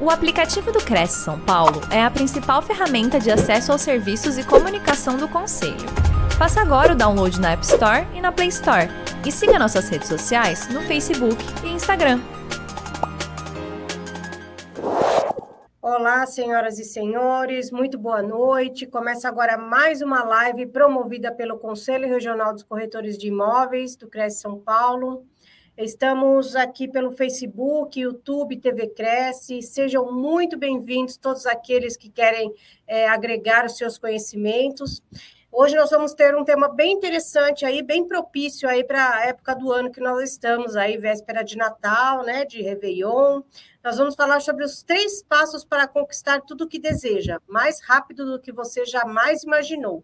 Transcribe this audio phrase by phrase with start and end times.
[0.00, 4.44] O aplicativo do Cresce São Paulo é a principal ferramenta de acesso aos serviços e
[4.44, 5.74] comunicação do Conselho.
[6.38, 8.88] Faça agora o download na App Store e na Play Store.
[9.26, 12.20] E siga nossas redes sociais no Facebook e Instagram.
[15.82, 18.86] Olá, senhoras e senhores, muito boa noite.
[18.86, 24.42] Começa agora mais uma live promovida pelo Conselho Regional dos Corretores de Imóveis do Cresce
[24.42, 25.24] São Paulo.
[25.78, 29.62] Estamos aqui pelo Facebook, YouTube, TV Cresce.
[29.62, 32.52] Sejam muito bem-vindos todos aqueles que querem
[32.84, 35.00] é, agregar os seus conhecimentos.
[35.52, 39.54] Hoje nós vamos ter um tema bem interessante aí, bem propício aí para a época
[39.54, 43.42] do ano que nós estamos aí, véspera de Natal, né, de Réveillon.
[43.82, 48.26] Nós vamos falar sobre os três passos para conquistar tudo o que deseja, mais rápido
[48.26, 50.02] do que você jamais imaginou.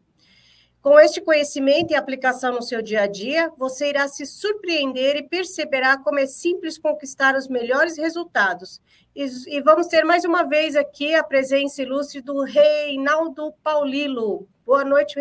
[0.85, 5.23] Com este conhecimento e aplicação no seu dia a dia, você irá se surpreender e
[5.23, 8.83] perceberá como é simples conquistar os melhores resultados.
[9.17, 14.47] E, e vamos ter mais uma vez aqui a presença ilustre do Reinaldo Paulilo.
[14.67, 15.19] Boa noite,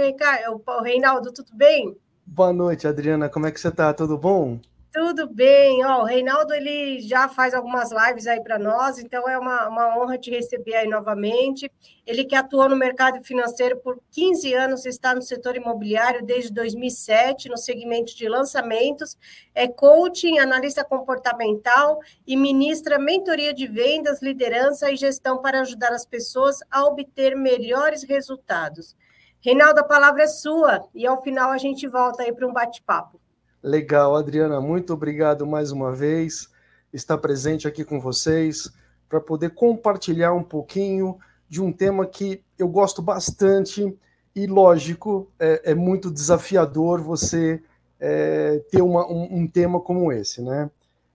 [0.83, 1.95] Reinaldo, tudo bem?
[2.25, 3.29] Boa noite, Adriana.
[3.29, 3.93] Como é que você está?
[3.93, 4.59] Tudo bom?
[4.93, 9.39] Tudo bem, ó, o Reinaldo ele já faz algumas lives aí para nós, então é
[9.39, 11.67] uma, uma honra te receber aí novamente.
[12.05, 17.49] Ele que atuou no mercado financeiro por 15 anos, está no setor imobiliário desde 2007,
[17.49, 19.17] no segmento de lançamentos,
[19.55, 26.05] é coaching, analista comportamental e ministra mentoria de vendas, liderança e gestão para ajudar as
[26.05, 28.95] pessoas a obter melhores resultados.
[29.41, 33.22] Reinaldo, a palavra é sua e ao final a gente volta aí para um bate-papo.
[33.63, 36.49] Legal, Adriana, muito obrigado mais uma vez
[36.91, 38.69] estar presente aqui com vocês
[39.07, 43.97] para poder compartilhar um pouquinho de um tema que eu gosto bastante
[44.35, 47.63] e, lógico, é, é muito desafiador você
[48.01, 50.69] é, ter uma, um, um tema como esse, né?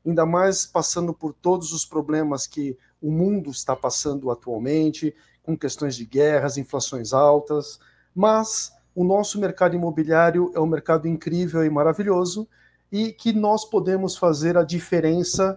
[0.06, 5.94] Ainda mais passando por todos os problemas que o mundo está passando atualmente, com questões
[5.94, 7.78] de guerras, inflações altas,
[8.14, 12.48] mas o nosso mercado imobiliário é um mercado incrível e maravilhoso
[12.90, 15.56] e que nós podemos fazer a diferença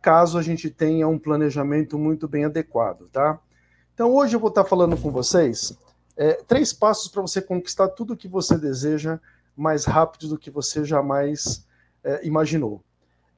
[0.00, 3.38] caso a gente tenha um planejamento muito bem adequado, tá?
[3.92, 5.76] Então hoje eu vou estar falando com vocês
[6.16, 9.20] é, três passos para você conquistar tudo o que você deseja
[9.54, 11.66] mais rápido do que você jamais
[12.02, 12.82] é, imaginou.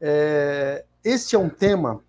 [0.00, 2.00] É, este é um tema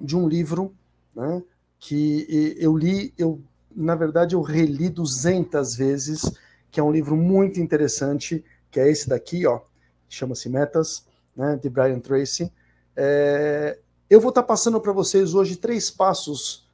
[0.00, 0.74] de um livro
[1.14, 1.42] né,
[1.78, 3.42] que eu li, eu
[3.76, 6.32] na verdade eu reli 200 vezes
[6.72, 9.60] que é um livro muito interessante, que é esse daqui, ó,
[10.08, 11.06] chama-se Metas,
[11.36, 12.50] né, de Brian Tracy.
[12.96, 13.78] É,
[14.08, 16.66] eu vou estar passando para vocês hoje três passos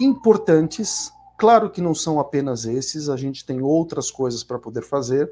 [0.00, 1.10] importantes.
[1.36, 5.30] Claro que não são apenas esses, a gente tem outras coisas para poder fazer,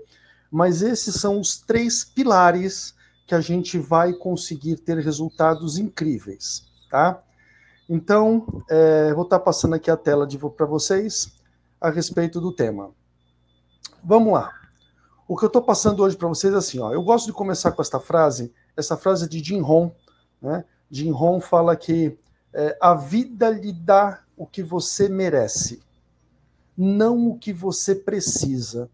[0.50, 2.94] mas esses são os três pilares
[3.28, 7.22] que a gente vai conseguir ter resultados incríveis, tá?
[7.88, 10.26] Então, é, vou estar passando aqui a tela
[10.56, 11.32] para vocês
[11.80, 12.92] a respeito do tema.
[14.04, 14.52] Vamos lá.
[15.26, 16.92] O que eu estou passando hoje para vocês é assim, ó.
[16.92, 19.90] Eu gosto de começar com esta frase, essa frase de Jim Rohn,
[20.42, 20.66] né?
[20.90, 22.18] Jim Rohn fala que
[22.52, 25.82] é, a vida lhe dá o que você merece,
[26.76, 28.90] não o que você precisa.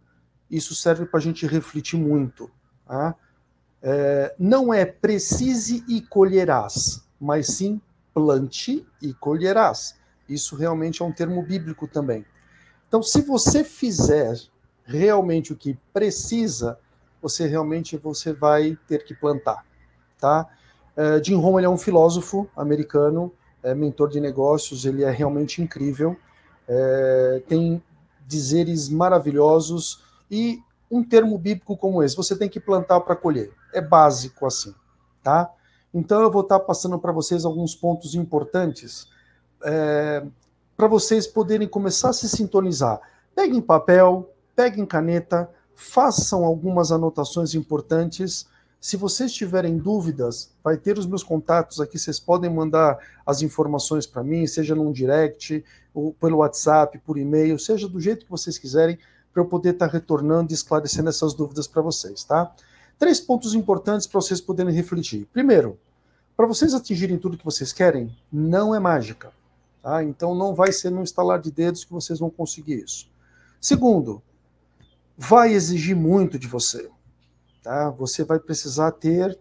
[0.48, 2.48] Isso serve para a gente refletir muito.
[2.87, 3.16] Tá?
[3.82, 7.81] É, não é precise e colherás, mas sim
[8.15, 9.97] plante e colherás.
[10.28, 12.25] Isso realmente é um termo bíblico também.
[12.87, 14.37] Então, se você fizer
[14.90, 16.78] realmente o que precisa,
[17.22, 19.64] você realmente você vai ter que plantar,
[20.18, 20.48] tá?
[20.96, 25.62] Uh, Jim Rohn ele é um filósofo americano, é mentor de negócios, ele é realmente
[25.62, 26.16] incrível,
[26.66, 27.82] é, tem
[28.26, 33.80] dizeres maravilhosos e um termo bíblico como esse, você tem que plantar para colher, é
[33.80, 34.74] básico assim,
[35.22, 35.50] tá?
[35.92, 39.08] Então eu vou estar passando para vocês alguns pontos importantes
[39.62, 40.24] é,
[40.76, 43.00] para vocês poderem começar a se sintonizar.
[43.34, 48.46] Peguem papel, peguem caneta, façam algumas anotações importantes.
[48.80, 54.06] Se vocês tiverem dúvidas, vai ter os meus contatos aqui, vocês podem mandar as informações
[54.06, 58.58] para mim, seja num direct, ou pelo WhatsApp, por e-mail, seja do jeito que vocês
[58.58, 58.98] quiserem,
[59.32, 62.53] para eu poder estar tá retornando e esclarecendo essas dúvidas para vocês, tá?
[62.98, 65.26] Três pontos importantes para vocês poderem refletir.
[65.32, 65.78] Primeiro,
[66.36, 69.30] para vocês atingirem tudo que vocês querem, não é mágica.
[69.82, 70.03] Tá?
[70.04, 73.10] Então não vai ser num instalar de dedos que vocês vão conseguir isso.
[73.60, 74.22] Segundo,
[75.22, 76.90] vai exigir muito de você.
[77.62, 77.90] Tá?
[77.90, 79.38] Você vai precisar ter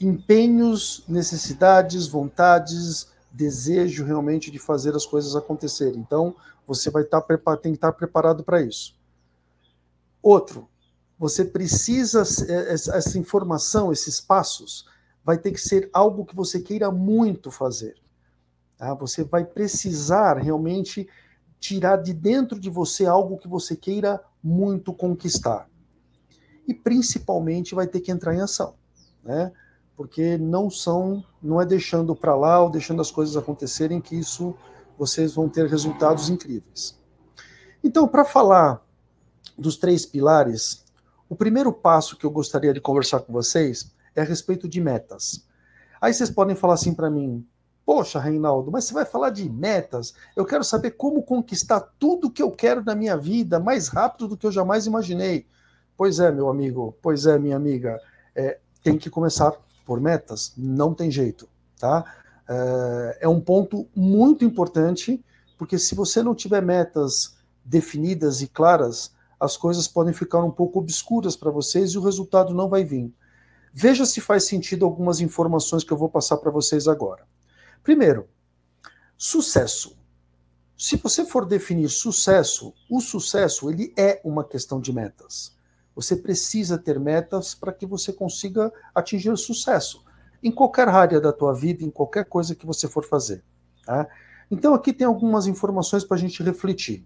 [0.00, 5.98] empenhos, necessidades, vontades, desejo realmente de fazer as coisas acontecerem.
[5.98, 8.96] Então, você vai estar tá, tem que estar preparado para isso.
[10.22, 10.68] Outro,
[11.18, 14.86] você precisa é, essa informação, esses passos,
[15.24, 17.96] vai ter que ser algo que você queira muito fazer.
[18.78, 18.94] Tá?
[18.94, 21.08] Você vai precisar realmente
[21.58, 25.68] tirar de dentro de você algo que você queira muito conquistar.
[26.66, 28.74] E principalmente vai ter que entrar em ação,
[29.22, 29.52] né?
[29.96, 34.54] Porque não são, não é deixando para lá ou deixando as coisas acontecerem que isso
[34.98, 36.98] vocês vão ter resultados incríveis.
[37.82, 38.84] Então, para falar
[39.58, 40.84] dos três pilares,
[41.28, 45.46] o primeiro passo que eu gostaria de conversar com vocês é a respeito de metas.
[46.00, 47.46] Aí vocês podem falar assim para mim:
[47.94, 50.14] Poxa, Reinaldo, mas você vai falar de metas?
[50.34, 54.34] Eu quero saber como conquistar tudo que eu quero na minha vida mais rápido do
[54.34, 55.46] que eu jamais imaginei.
[55.94, 58.00] Pois é, meu amigo, pois é, minha amiga,
[58.34, 59.52] é, tem que começar
[59.84, 61.46] por metas, não tem jeito,
[61.78, 62.02] tá?
[62.48, 65.22] É, é um ponto muito importante,
[65.58, 70.78] porque se você não tiver metas definidas e claras, as coisas podem ficar um pouco
[70.78, 73.12] obscuras para vocês e o resultado não vai vir.
[73.70, 77.30] Veja se faz sentido algumas informações que eu vou passar para vocês agora.
[77.82, 78.28] Primeiro,
[79.16, 79.98] sucesso.
[80.76, 85.56] Se você for definir sucesso, o sucesso ele é uma questão de metas.
[85.94, 90.04] Você precisa ter metas para que você consiga atingir sucesso
[90.42, 93.44] em qualquer área da tua vida, em qualquer coisa que você for fazer.
[93.84, 94.08] Tá?
[94.50, 97.04] Então aqui tem algumas informações para a gente refletir.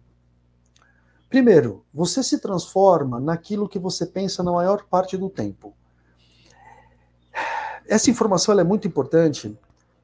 [1.28, 5.74] Primeiro, você se transforma naquilo que você pensa na maior parte do tempo.
[7.88, 9.58] Essa informação é muito importante,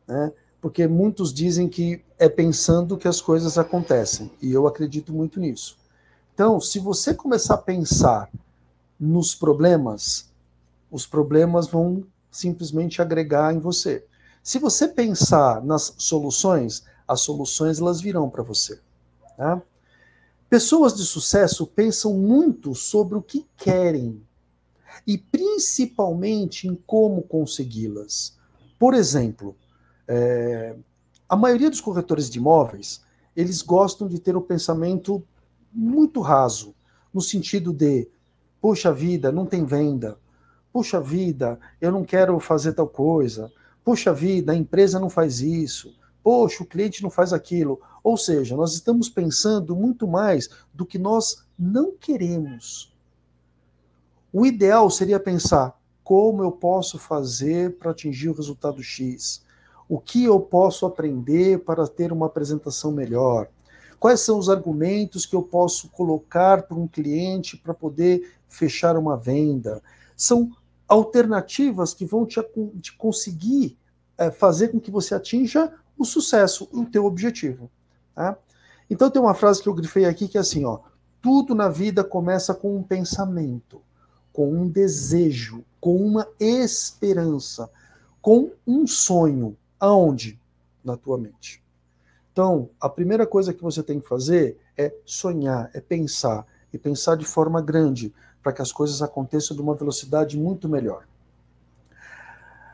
[0.07, 0.33] né?
[0.63, 5.77] Porque muitos dizem que é pensando que as coisas acontecem, e eu acredito muito nisso.
[6.33, 8.31] Então, se você começar a pensar
[8.99, 10.31] nos problemas,
[10.89, 14.07] os problemas vão simplesmente agregar em você.
[14.41, 18.79] Se você pensar nas soluções, as soluções elas virão para você.
[19.37, 19.61] Tá?
[20.49, 24.23] Pessoas de sucesso pensam muito sobre o que querem
[25.05, 28.39] e principalmente em como consegui-las.
[28.79, 29.57] Por exemplo,
[30.07, 30.77] é,
[31.29, 33.03] a maioria dos corretores de imóveis,
[33.35, 35.25] eles gostam de ter um pensamento
[35.73, 36.75] muito raso,
[37.13, 38.09] no sentido de,
[38.61, 40.19] puxa vida, não tem venda,
[40.73, 43.51] puxa vida, eu não quero fazer tal coisa,
[43.85, 47.81] puxa vida, a empresa não faz isso, poxa, o cliente não faz aquilo.
[48.03, 52.93] Ou seja, nós estamos pensando muito mais do que nós não queremos.
[54.33, 59.45] O ideal seria pensar como eu posso fazer para atingir o resultado X?
[59.93, 63.51] O que eu posso aprender para ter uma apresentação melhor?
[64.01, 69.19] Quais são os argumentos que eu posso colocar para um cliente para poder fechar uma
[69.19, 69.83] venda?
[70.17, 70.51] São
[70.89, 72.41] alternativas que vão te,
[72.81, 73.77] te conseguir
[74.17, 77.71] é, fazer com que você atinja o sucesso, o teu objetivo.
[78.15, 78.39] Tá?
[78.89, 80.79] Então tem uma frase que eu grifei aqui que é assim, ó,
[81.21, 83.83] tudo na vida começa com um pensamento,
[84.33, 87.69] com um desejo, com uma esperança,
[88.23, 89.55] com um sonho.
[89.83, 90.39] Aonde?
[90.85, 91.61] Na tua mente.
[92.31, 97.17] Então, a primeira coisa que você tem que fazer é sonhar, é pensar, e pensar
[97.17, 101.05] de forma grande, para que as coisas aconteçam de uma velocidade muito melhor.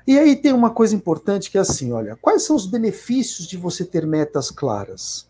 [0.07, 3.57] E aí tem uma coisa importante que é assim, olha, quais são os benefícios de
[3.57, 5.27] você ter metas claras?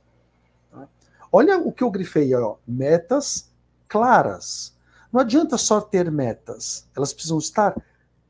[1.30, 3.52] Olha o que eu grifei, ó, metas
[3.86, 4.76] claras.
[5.12, 7.80] Não adianta só ter metas, elas precisam estar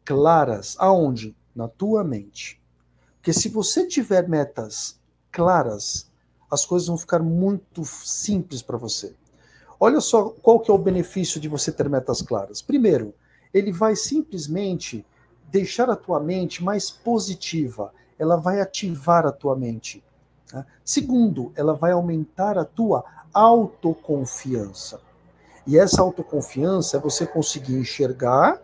[0.05, 0.77] claras.
[0.79, 1.35] Aonde?
[1.57, 2.59] Na tua mente.
[3.29, 4.99] Porque se você tiver metas
[5.31, 6.11] claras,
[6.51, 9.15] as coisas vão ficar muito simples para você.
[9.79, 12.63] Olha só qual que é o benefício de você ter metas claras.
[12.63, 13.13] Primeiro,
[13.53, 15.05] ele vai simplesmente
[15.51, 20.03] deixar a tua mente mais positiva, ela vai ativar a tua mente.
[20.51, 20.65] Tá?
[20.83, 23.05] Segundo, ela vai aumentar a tua
[23.35, 25.03] autoconfiança.
[25.67, 28.59] E essa autoconfiança é você conseguir enxergar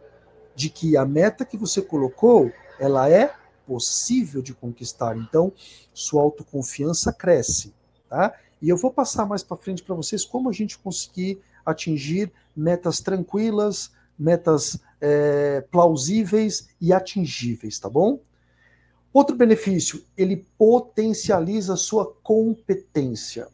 [0.54, 3.30] de que a meta que você colocou, ela é
[3.66, 5.16] possível de conquistar.
[5.16, 5.52] Então,
[5.92, 7.73] sua autoconfiança cresce,
[8.09, 8.35] tá?
[8.61, 13.00] E eu vou passar mais para frente para vocês como a gente conseguir atingir metas
[13.00, 18.21] tranquilas, metas é, plausíveis e atingíveis, tá bom?
[19.12, 23.49] Outro benefício, ele potencializa sua competência.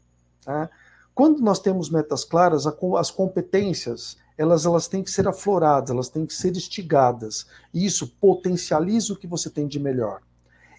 [0.45, 0.71] Tá?
[1.15, 6.25] Quando nós temos metas claras, as competências elas, elas têm que ser afloradas, elas têm
[6.25, 7.45] que ser instigadas.
[7.75, 10.23] E isso potencializa o que você tem de melhor.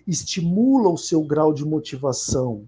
[0.08, 2.68] Estimula o seu grau de motivação.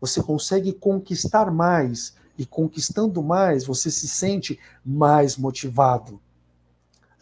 [0.00, 2.14] Você consegue conquistar mais.
[2.38, 6.20] E conquistando mais, você se sente mais motivado.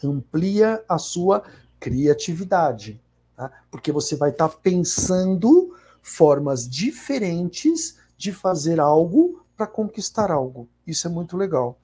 [0.05, 1.43] Amplia a sua
[1.81, 3.01] criatividade.
[3.35, 3.51] Tá?
[3.71, 10.69] Porque você vai estar tá pensando formas diferentes de fazer algo para conquistar algo.
[10.87, 11.79] Isso é muito legal.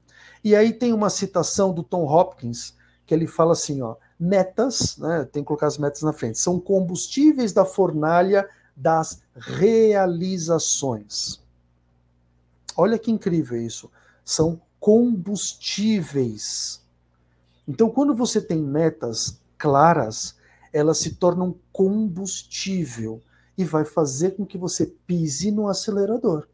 [0.44, 2.74] E aí tem uma citação do Tom Hopkins,
[3.06, 6.58] que ele fala assim, ó, metas, né, tem que colocar as metas na frente, são
[6.58, 11.40] combustíveis da fornalha das realizações.
[12.76, 13.90] Olha que incrível isso.
[14.24, 16.80] São combustíveis.
[17.68, 20.36] Então, quando você tem metas claras,
[20.72, 23.20] elas se tornam combustível
[23.56, 26.48] e vai fazer com que você pise no acelerador.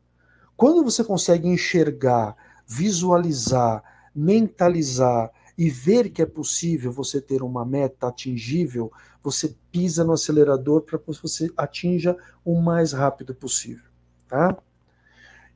[0.57, 2.37] Quando você consegue enxergar,
[2.69, 3.83] visualizar,
[4.15, 10.83] mentalizar e ver que é possível você ter uma meta atingível, você pisa no acelerador
[10.83, 13.87] para que você atinja o mais rápido possível,
[14.29, 14.57] tá?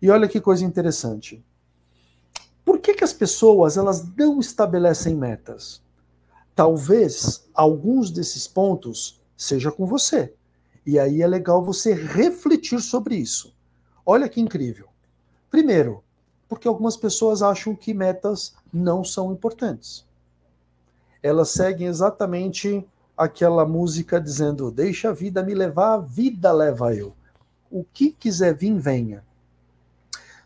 [0.00, 1.44] E olha que coisa interessante.
[2.64, 5.82] Por que, que as pessoas elas não estabelecem metas?
[6.54, 10.34] Talvez alguns desses pontos seja com você.
[10.84, 13.54] E aí é legal você refletir sobre isso.
[14.04, 14.88] Olha que incrível.
[15.48, 16.02] Primeiro,
[16.52, 20.06] porque algumas pessoas acham que metas não são importantes.
[21.22, 27.14] Elas seguem exatamente aquela música dizendo: Deixa a vida me levar, a vida leva eu.
[27.70, 29.24] O que quiser vir, venha.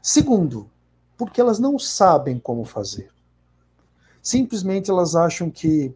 [0.01, 0.71] Segundo,
[1.17, 3.11] porque elas não sabem como fazer.
[4.23, 5.93] Simplesmente elas acham que.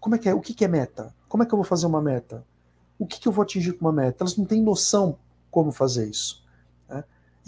[0.00, 0.34] Como é que é?
[0.34, 1.14] O que, é meta?
[1.28, 2.44] Como é que eu vou fazer uma meta?
[2.98, 4.24] O que eu vou atingir com uma meta?
[4.24, 5.16] Elas não têm noção
[5.48, 6.47] como fazer isso.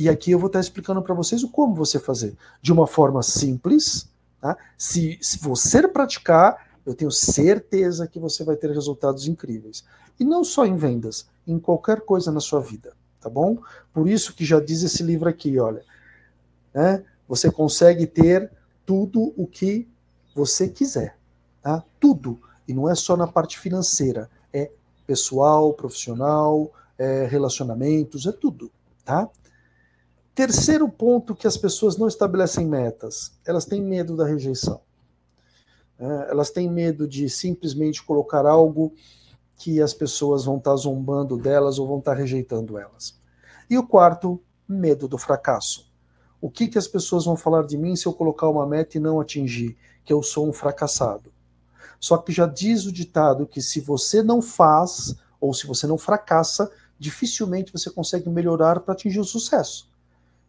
[0.00, 2.34] E aqui eu vou estar explicando para vocês o como você fazer.
[2.62, 4.08] De uma forma simples.
[4.40, 4.56] Tá?
[4.78, 9.84] Se, se você praticar, eu tenho certeza que você vai ter resultados incríveis.
[10.18, 13.58] E não só em vendas, em qualquer coisa na sua vida, tá bom?
[13.92, 15.84] Por isso que já diz esse livro aqui, olha,
[16.72, 17.04] né?
[17.28, 18.50] Você consegue ter
[18.86, 19.86] tudo o que
[20.34, 21.18] você quiser,
[21.60, 21.84] tá?
[22.00, 22.40] Tudo.
[22.66, 24.70] E não é só na parte financeira, é
[25.06, 28.70] pessoal, profissional, é relacionamentos, é tudo,
[29.04, 29.28] tá?
[30.34, 34.80] Terceiro ponto que as pessoas não estabelecem metas, elas têm medo da rejeição.
[35.98, 38.94] É, elas têm medo de simplesmente colocar algo
[39.56, 43.20] que as pessoas vão estar zombando delas ou vão estar rejeitando elas.
[43.68, 45.90] E o quarto, medo do fracasso.
[46.40, 49.00] O que, que as pessoas vão falar de mim se eu colocar uma meta e
[49.00, 49.76] não atingir?
[50.04, 51.30] Que eu sou um fracassado.
[51.98, 55.98] Só que já diz o ditado que se você não faz, ou se você não
[55.98, 59.89] fracassa, dificilmente você consegue melhorar para atingir o sucesso.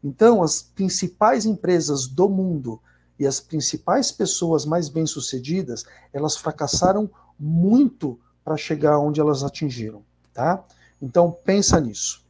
[0.03, 2.81] Então, as principais empresas do mundo
[3.19, 10.03] e as principais pessoas mais bem-sucedidas, elas fracassaram muito para chegar onde elas atingiram,
[10.33, 10.63] tá?
[11.01, 12.21] Então, pensa nisso.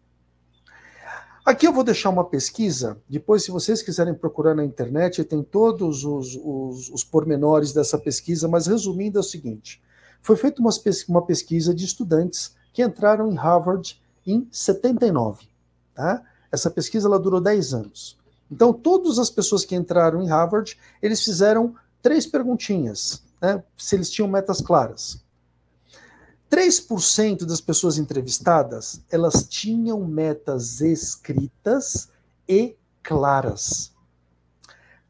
[1.44, 6.06] Aqui eu vou deixar uma pesquisa, depois, se vocês quiserem procurar na internet, tem todos
[6.06, 9.82] os, os, os pormenores dessa pesquisa, mas resumindo é o seguinte:
[10.22, 10.70] foi feita uma,
[11.10, 15.48] uma pesquisa de estudantes que entraram em Harvard em 79.
[15.96, 16.24] Tá?
[16.52, 18.18] Essa pesquisa ela durou 10 anos.
[18.52, 24.10] Então, todas as pessoas que entraram em Harvard, eles fizeram três perguntinhas, né, se eles
[24.10, 25.24] tinham metas claras.
[26.50, 32.10] 3% das pessoas entrevistadas, elas tinham metas escritas
[32.46, 33.94] e claras.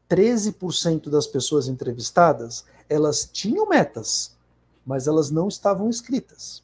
[0.08, 4.36] 13% das pessoas entrevistadas, elas tinham metas,
[4.86, 6.62] mas elas não estavam escritas.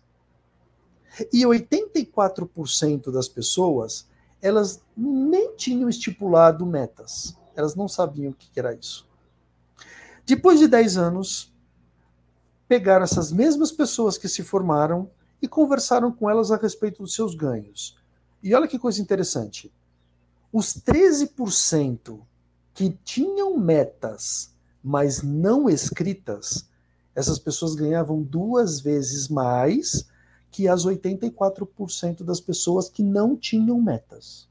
[1.33, 4.07] E 84% das pessoas,
[4.41, 7.37] elas nem tinham estipulado metas.
[7.55, 9.09] Elas não sabiam o que era isso.
[10.25, 11.53] Depois de 10 anos,
[12.69, 17.35] pegaram essas mesmas pessoas que se formaram e conversaram com elas a respeito dos seus
[17.35, 17.97] ganhos.
[18.43, 19.73] E olha que coisa interessante.
[20.53, 22.21] Os 13%
[22.75, 26.69] que tinham metas, mas não escritas,
[27.15, 30.09] essas pessoas ganhavam duas vezes mais
[30.51, 34.49] que as 84% das pessoas que não tinham metas.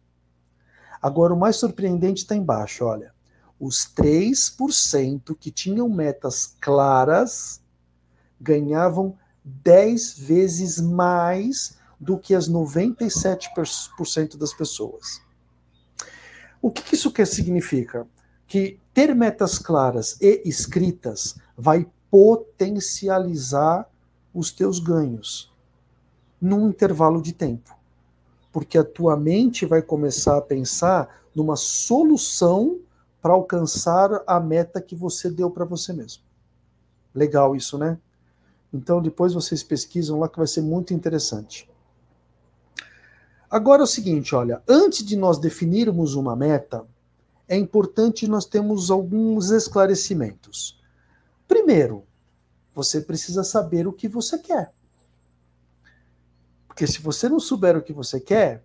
[1.02, 3.14] Agora, o mais surpreendente está embaixo, olha.
[3.60, 7.62] Os 3% que tinham metas claras
[8.40, 15.22] ganhavam 10 vezes mais do que as 97% das pessoas.
[16.62, 18.08] O que isso quer significa?
[18.48, 23.90] Que ter metas claras e escritas vai potencializar
[24.34, 25.52] os teus ganhos
[26.40, 27.76] num intervalo de tempo.
[28.52, 32.80] Porque a tua mente vai começar a pensar numa solução
[33.22, 36.24] para alcançar a meta que você deu para você mesmo.
[37.14, 37.98] Legal isso, né?
[38.74, 41.70] Então depois vocês pesquisam lá que vai ser muito interessante.
[43.50, 46.86] Agora é o seguinte, olha, antes de nós definirmos uma meta,
[47.48, 50.78] é importante nós termos alguns esclarecimentos.
[51.48, 52.04] Primeiro,
[52.74, 54.74] você precisa saber o que você quer.
[56.78, 58.64] Porque se você não souber o que você quer,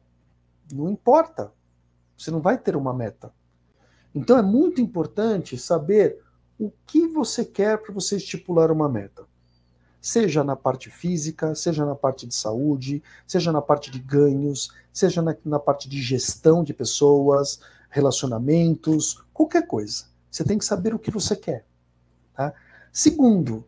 [0.71, 1.51] não importa.
[2.15, 3.33] Você não vai ter uma meta.
[4.15, 6.23] Então é muito importante saber
[6.59, 9.27] o que você quer para você estipular uma meta.
[9.99, 15.23] seja na parte física, seja na parte de saúde, seja na parte de ganhos, seja
[15.23, 20.05] na, na parte de gestão de pessoas, relacionamentos, qualquer coisa.
[20.31, 21.65] Você tem que saber o que você quer.
[22.35, 22.53] Tá?
[22.93, 23.67] Segundo,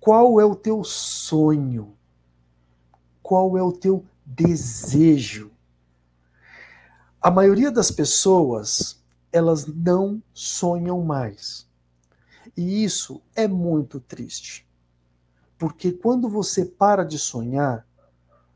[0.00, 1.95] qual é o teu sonho?
[3.26, 5.50] Qual é o teu desejo?
[7.20, 9.02] A maioria das pessoas,
[9.32, 11.68] elas não sonham mais.
[12.56, 14.64] E isso é muito triste.
[15.58, 17.84] Porque quando você para de sonhar,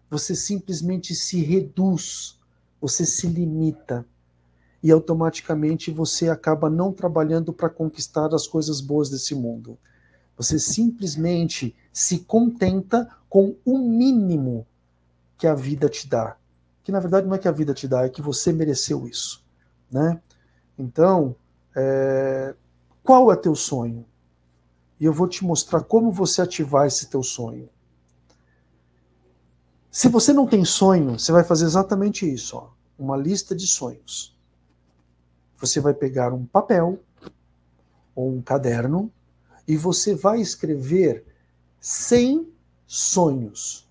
[0.09, 2.39] você simplesmente se reduz,
[2.81, 4.07] você se limita
[4.81, 9.77] e automaticamente você acaba não trabalhando para conquistar as coisas boas desse mundo.
[10.41, 14.67] Você simplesmente se contenta com o mínimo
[15.37, 16.37] que a vida te dá.
[16.83, 19.45] Que na verdade não é que a vida te dá, é que você mereceu isso,
[19.91, 20.21] né?
[20.79, 21.37] Então,
[21.77, 22.55] é...
[23.03, 24.07] qual é teu sonho?
[24.99, 27.69] E eu vou te mostrar como você ativar esse teu sonho.
[29.91, 34.39] Se você não tem sonho, você vai fazer exatamente isso, ó, uma lista de sonhos
[35.61, 36.99] você vai pegar um papel
[38.15, 39.13] ou um caderno
[39.71, 41.25] e você vai escrever
[41.79, 42.53] 100
[42.89, 43.89] sonhos.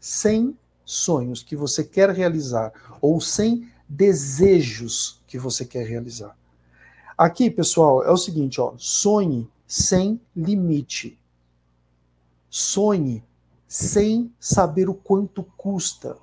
[0.00, 6.34] 100 sonhos que você quer realizar ou 100 desejos que você quer realizar.
[7.16, 11.18] Aqui, pessoal, é o seguinte, ó, sonhe sem limite.
[12.48, 13.22] Sonhe
[13.66, 16.16] sem saber o quanto custa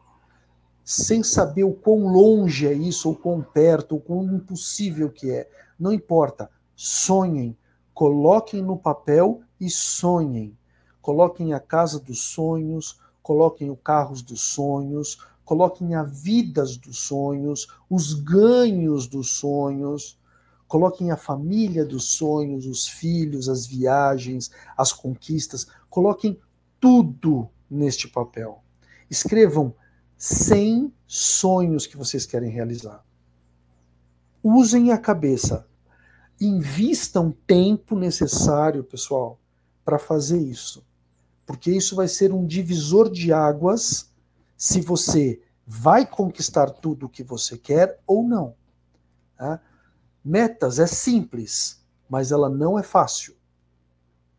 [0.84, 5.50] sem saber o quão longe é isso, ou quão perto, ou quão impossível que é.
[5.80, 6.48] Não importa.
[6.76, 7.58] Sonhem.
[7.96, 10.56] Coloquem no papel e sonhem.
[11.02, 17.68] Coloquem a casa dos sonhos, coloquem o carros dos sonhos, coloquem a vidas dos sonhos,
[17.90, 20.20] os ganhos dos sonhos,
[20.68, 26.38] coloquem a família dos sonhos, os filhos, as viagens, as conquistas, coloquem
[26.82, 28.62] tudo neste papel.
[29.10, 29.74] Escrevam
[30.18, 33.06] 100 sonhos que vocês querem realizar.
[34.44, 35.66] Usem a cabeça.
[36.40, 39.40] Invistam tempo necessário, pessoal,
[39.84, 40.86] para fazer isso.
[41.46, 44.12] Porque isso vai ser um divisor de águas
[44.58, 48.56] se você vai conquistar tudo o que você quer ou não.
[49.38, 49.62] Tá?
[50.24, 53.36] Metas é simples, mas ela não é fácil.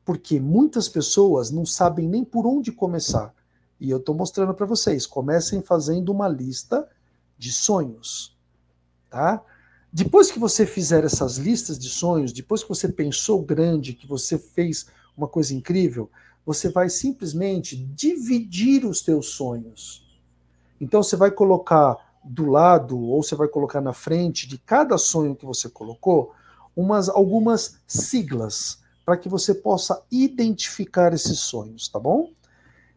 [0.04, 3.34] Porque muitas pessoas não sabem nem por onde começar.
[3.78, 5.06] E eu estou mostrando para vocês.
[5.06, 6.88] Comecem fazendo uma lista
[7.36, 8.36] de sonhos,
[9.10, 9.42] tá?
[9.92, 14.38] Depois que você fizer essas listas de sonhos, depois que você pensou grande, que você
[14.38, 16.10] fez uma coisa incrível,
[16.44, 20.06] você vai simplesmente dividir os teus sonhos.
[20.80, 25.34] Então você vai colocar do lado ou você vai colocar na frente de cada sonho
[25.34, 26.34] que você colocou
[26.74, 32.32] umas algumas siglas para que você possa identificar esses sonhos, tá bom?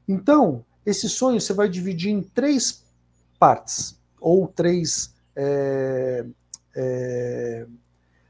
[0.08, 2.84] Então, esse sonho você vai dividir em três
[3.38, 6.26] partes, ou três, é,
[6.76, 7.66] é,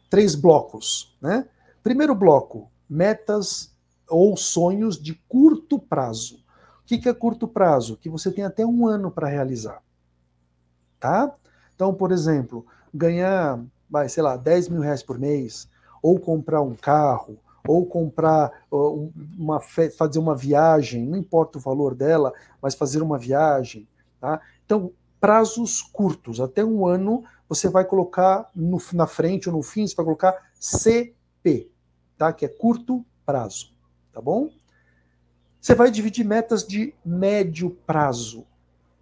[0.10, 1.16] três blocos.
[1.22, 1.48] Né?
[1.84, 3.74] Primeiro bloco, metas
[4.10, 6.44] ou sonhos de curto prazo.
[6.82, 7.98] O que, que é curto prazo?
[7.98, 9.82] Que você tem até um ano para realizar.
[11.00, 11.34] Tá?
[11.76, 15.70] Então, por exemplo, ganhar, vai, sei lá, 10 mil reais por mês,
[16.02, 18.66] ou comprar um carro, ou comprar
[19.38, 23.88] uma fazer uma viagem, não importa o valor dela, mas fazer uma viagem,
[24.20, 24.42] tá?
[24.66, 29.88] Então, prazos curtos, até um ano, você vai colocar no, na frente ou no fim,
[29.88, 31.72] você vai colocar CP,
[32.16, 32.32] tá?
[32.32, 33.74] Que é curto prazo,
[34.14, 34.52] tá bom?
[35.60, 38.46] Você vai dividir metas de médio prazo,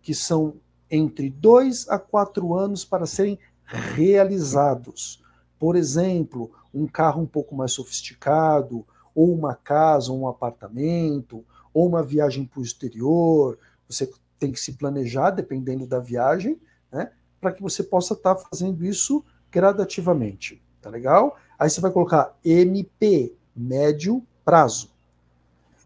[0.02, 0.56] que são
[0.90, 5.22] entre dois a quatro anos para serem realizados.
[5.60, 11.88] Por exemplo, um carro um pouco mais sofisticado, ou uma casa, ou um apartamento, ou
[11.88, 13.60] uma viagem para o exterior.
[13.90, 16.60] Você tem que se planejar dependendo da viagem,
[16.92, 17.12] né?
[17.48, 20.62] Para que você possa estar tá fazendo isso gradativamente.
[20.82, 21.38] Tá legal?
[21.58, 24.92] Aí você vai colocar MP, médio prazo.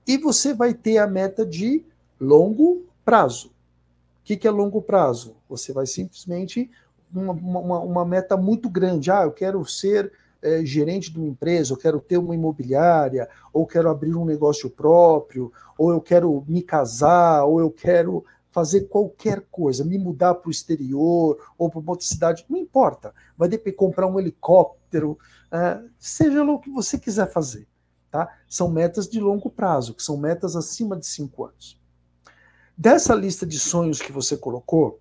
[0.08, 1.86] E você vai ter a meta de
[2.20, 3.50] longo prazo.
[3.50, 3.52] O
[4.24, 5.36] que, que é longo prazo?
[5.48, 6.68] Você vai simplesmente
[7.14, 9.12] uma, uma, uma meta muito grande.
[9.12, 13.68] Ah, eu quero ser é, gerente de uma empresa, eu quero ter uma imobiliária, ou
[13.68, 19.42] quero abrir um negócio próprio, ou eu quero me casar, ou eu quero fazer qualquer
[19.50, 23.14] coisa, me mudar para o exterior ou para outra cidade, não importa.
[23.38, 25.18] Vai depender comprar um helicóptero,
[25.52, 27.68] é, seja lá o que você quiser fazer.
[28.12, 28.30] Tá?
[28.48, 31.80] São metas de longo prazo, que são metas acima de cinco anos.
[32.78, 35.00] Dessa lista de sonhos que você colocou,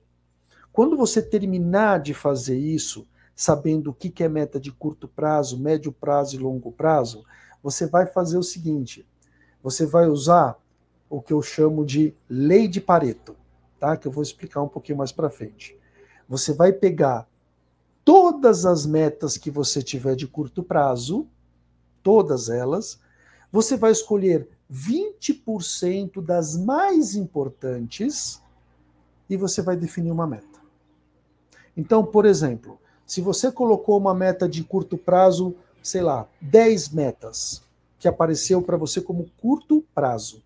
[0.73, 5.91] quando você terminar de fazer isso, sabendo o que é meta de curto prazo, médio
[5.91, 7.25] prazo e longo prazo,
[7.63, 9.05] você vai fazer o seguinte:
[9.63, 10.57] você vai usar
[11.09, 13.35] o que eu chamo de lei de Pareto,
[13.81, 13.97] tá?
[13.97, 15.77] Que eu vou explicar um pouquinho mais para frente.
[16.29, 17.27] Você vai pegar
[18.05, 21.27] todas as metas que você tiver de curto prazo,
[22.03, 23.01] todas elas,
[23.51, 28.41] você vai escolher 20% das mais importantes
[29.29, 30.61] e você vai definir uma meta.
[31.77, 37.63] Então, por exemplo, se você colocou uma meta de curto prazo, sei lá, 10 metas,
[37.99, 40.43] que apareceu para você como curto prazo,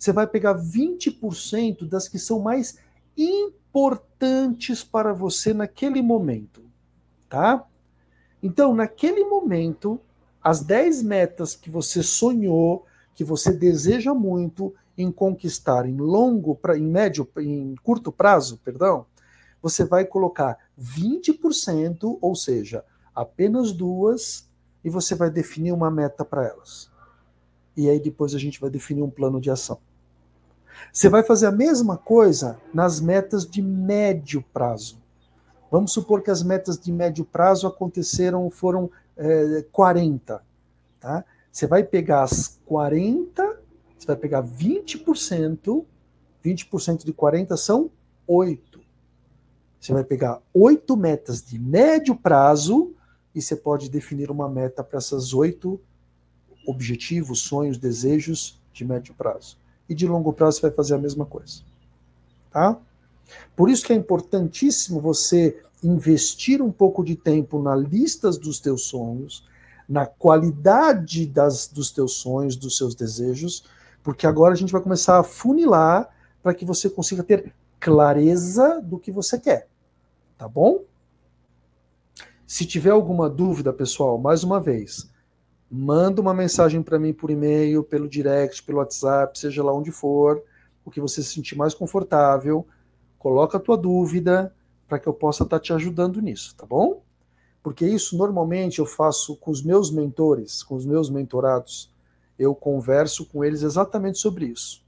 [0.00, 2.78] você vai pegar 20% das que são mais
[3.14, 6.62] importantes para você naquele momento,
[7.28, 7.66] tá?
[8.42, 10.00] Então, naquele momento,
[10.42, 16.86] as 10 metas que você sonhou, que você deseja muito em conquistar em longo, em
[16.86, 19.04] médio, em curto prazo, perdão,
[19.60, 22.82] você vai colocar 20%, ou seja,
[23.14, 24.48] apenas duas,
[24.82, 26.90] e você vai definir uma meta para elas.
[27.76, 29.78] E aí depois a gente vai definir um plano de ação.
[30.92, 34.98] Você vai fazer a mesma coisa nas metas de médio prazo.
[35.70, 40.42] Vamos supor que as metas de médio prazo aconteceram, foram é, 40.
[40.98, 41.24] Tá?
[41.50, 43.60] Você vai pegar as 40,
[43.98, 45.84] você vai pegar 20%,
[46.44, 47.90] 20% de 40 são
[48.26, 48.80] 8.
[49.80, 52.94] Você vai pegar oito metas de médio prazo
[53.34, 55.80] e você pode definir uma meta para essas oito
[56.66, 59.56] objetivos, sonhos, desejos de médio prazo.
[59.90, 61.60] E de longo prazo vai fazer a mesma coisa.
[62.50, 62.78] Tá?
[63.54, 68.84] Por isso que é importantíssimo você investir um pouco de tempo na lista dos teus
[68.84, 69.44] sonhos,
[69.88, 73.64] na qualidade das, dos teus sonhos, dos seus desejos,
[74.02, 76.08] porque agora a gente vai começar a funilar
[76.42, 79.66] para que você consiga ter clareza do que você quer.
[80.38, 80.84] Tá bom?
[82.46, 85.09] Se tiver alguma dúvida, pessoal, mais uma vez,
[85.70, 90.42] manda uma mensagem para mim por e-mail, pelo direct, pelo WhatsApp, seja lá onde for,
[90.84, 92.66] o que você se sentir mais confortável.
[93.18, 94.52] Coloca a tua dúvida
[94.88, 97.02] para que eu possa estar tá te ajudando nisso, tá bom?
[97.62, 101.92] Porque isso normalmente eu faço com os meus mentores, com os meus mentorados.
[102.38, 104.82] Eu converso com eles exatamente sobre isso.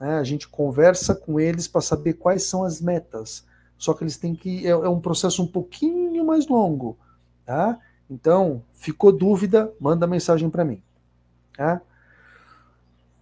[0.00, 0.14] Né?
[0.14, 3.44] A gente conversa com eles para saber quais são as metas.
[3.76, 4.66] Só que eles têm que.
[4.66, 6.96] É, é um processo um pouquinho mais longo.
[7.44, 7.78] Tá?
[8.10, 10.82] Então, ficou dúvida, manda mensagem para mim.
[11.56, 11.80] Tá?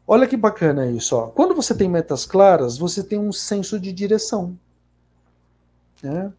[0.07, 1.16] Olha que bacana isso.
[1.16, 1.27] Ó.
[1.29, 4.57] Quando você tem metas claras, você tem um senso de direção.
[6.03, 6.33] Né?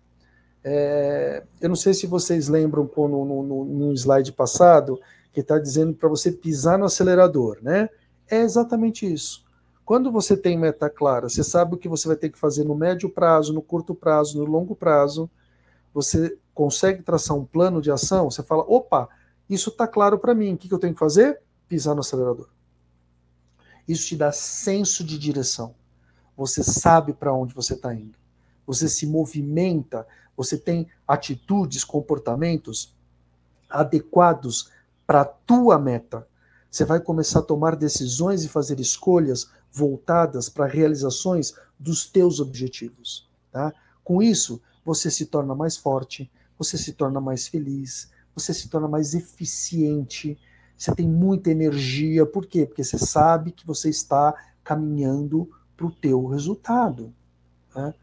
[0.64, 5.00] É, eu não sei se vocês lembram no, no, no slide passado
[5.34, 7.90] que está dizendo para você pisar no acelerador, né?
[8.30, 9.46] É exatamente isso.
[9.86, 12.76] Quando você tem meta clara, você sabe o que você vai ter que fazer no
[12.76, 15.30] médio prazo, no curto prazo, no longo prazo,
[15.98, 19.10] você consegue traçar um plano de ação, você fala: opa,
[19.50, 21.42] isso está claro para mim, o que, que eu tenho que fazer?
[21.68, 22.50] Pisar no acelerador.
[23.88, 25.74] Isso te dá senso de direção.
[26.36, 28.16] Você sabe para onde você está indo.
[28.68, 30.06] Você se movimenta,
[30.36, 32.96] você tem atitudes, comportamentos
[33.68, 34.70] adequados
[35.08, 36.28] para a tua meta.
[36.70, 43.28] Você vai começar a tomar decisões e fazer escolhas voltadas para realizações dos teus objetivos.
[43.52, 43.74] Tá?
[44.04, 48.88] Com isso, você se torna mais forte, você se torna mais feliz, você se torna
[48.88, 50.40] mais eficiente,
[50.78, 52.26] você tem muita energia.
[52.26, 52.66] Por quê?
[52.66, 57.14] Porque você sabe que você está caminhando para o teu resultado.
[57.74, 57.94] Tá?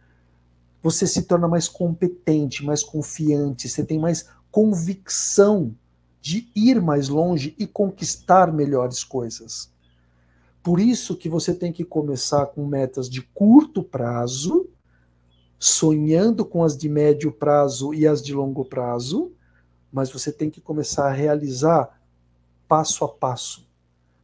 [0.83, 5.75] Você se torna mais competente, mais confiante, você tem mais convicção
[6.21, 9.73] de ir mais longe e conquistar melhores coisas.
[10.63, 14.69] Por isso que você tem que começar com metas de curto prazo,
[15.65, 19.33] sonhando com as de médio prazo e as de longo prazo,
[19.91, 21.99] mas você tem que começar a realizar
[22.69, 23.67] passo a passo.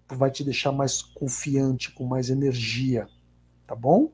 [0.07, 3.09] Vai te deixar mais confiante, com mais energia,
[3.67, 4.13] tá bom?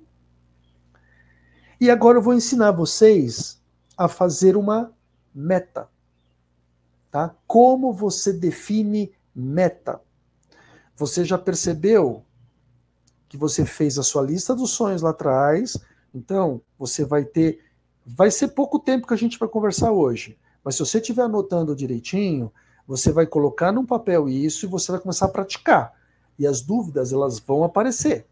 [1.81, 3.61] E agora eu vou ensinar vocês
[3.99, 4.93] a fazer uma
[5.35, 5.89] meta.
[7.11, 7.35] Tá?
[7.45, 10.01] Como você define meta?
[10.95, 12.25] Você já percebeu
[13.29, 15.77] que você fez a sua lista dos sonhos lá atrás,
[16.15, 17.61] então você vai ter.
[18.05, 21.75] Vai ser pouco tempo que a gente vai conversar hoje, mas se você estiver anotando
[21.75, 22.53] direitinho,
[22.87, 25.93] você vai colocar num papel isso e você vai começar a praticar.
[26.39, 28.27] E as dúvidas elas vão aparecer.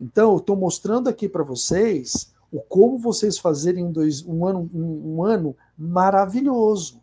[0.00, 5.16] Então, eu estou mostrando aqui para vocês o como vocês fazerem dois, um, ano, um,
[5.16, 7.00] um ano maravilhoso.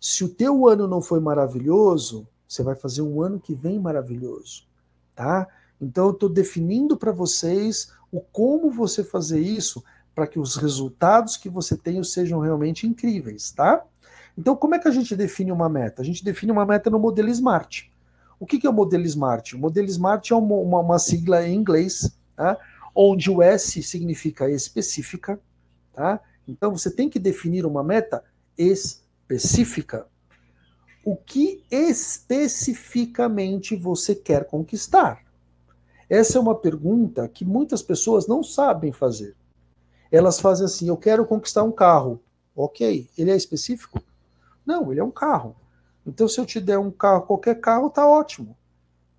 [0.00, 4.64] Se o teu ano não foi maravilhoso, você vai fazer um ano que vem maravilhoso,
[5.14, 5.46] tá?
[5.80, 11.36] Então eu estou definindo para vocês o como você fazer isso para que os resultados
[11.36, 13.84] que você tenha sejam realmente incríveis, tá?
[14.36, 16.02] Então como é que a gente define uma meta?
[16.02, 17.90] A gente define uma meta no modelo SMART.
[18.38, 19.54] O que, que é o modelo Smart?
[19.56, 22.58] O modelo Smart é uma, uma, uma sigla em inglês, tá?
[22.94, 25.40] onde o S significa específica.
[25.92, 26.20] Tá?
[26.46, 28.22] Então você tem que definir uma meta
[28.58, 30.06] específica.
[31.04, 35.24] O que especificamente você quer conquistar?
[36.08, 39.36] Essa é uma pergunta que muitas pessoas não sabem fazer.
[40.10, 42.22] Elas fazem assim: eu quero conquistar um carro.
[42.54, 44.00] Ok, ele é específico?
[44.64, 45.54] Não, ele é um carro.
[46.06, 48.56] Então, se eu te der um carro, qualquer carro, tá ótimo.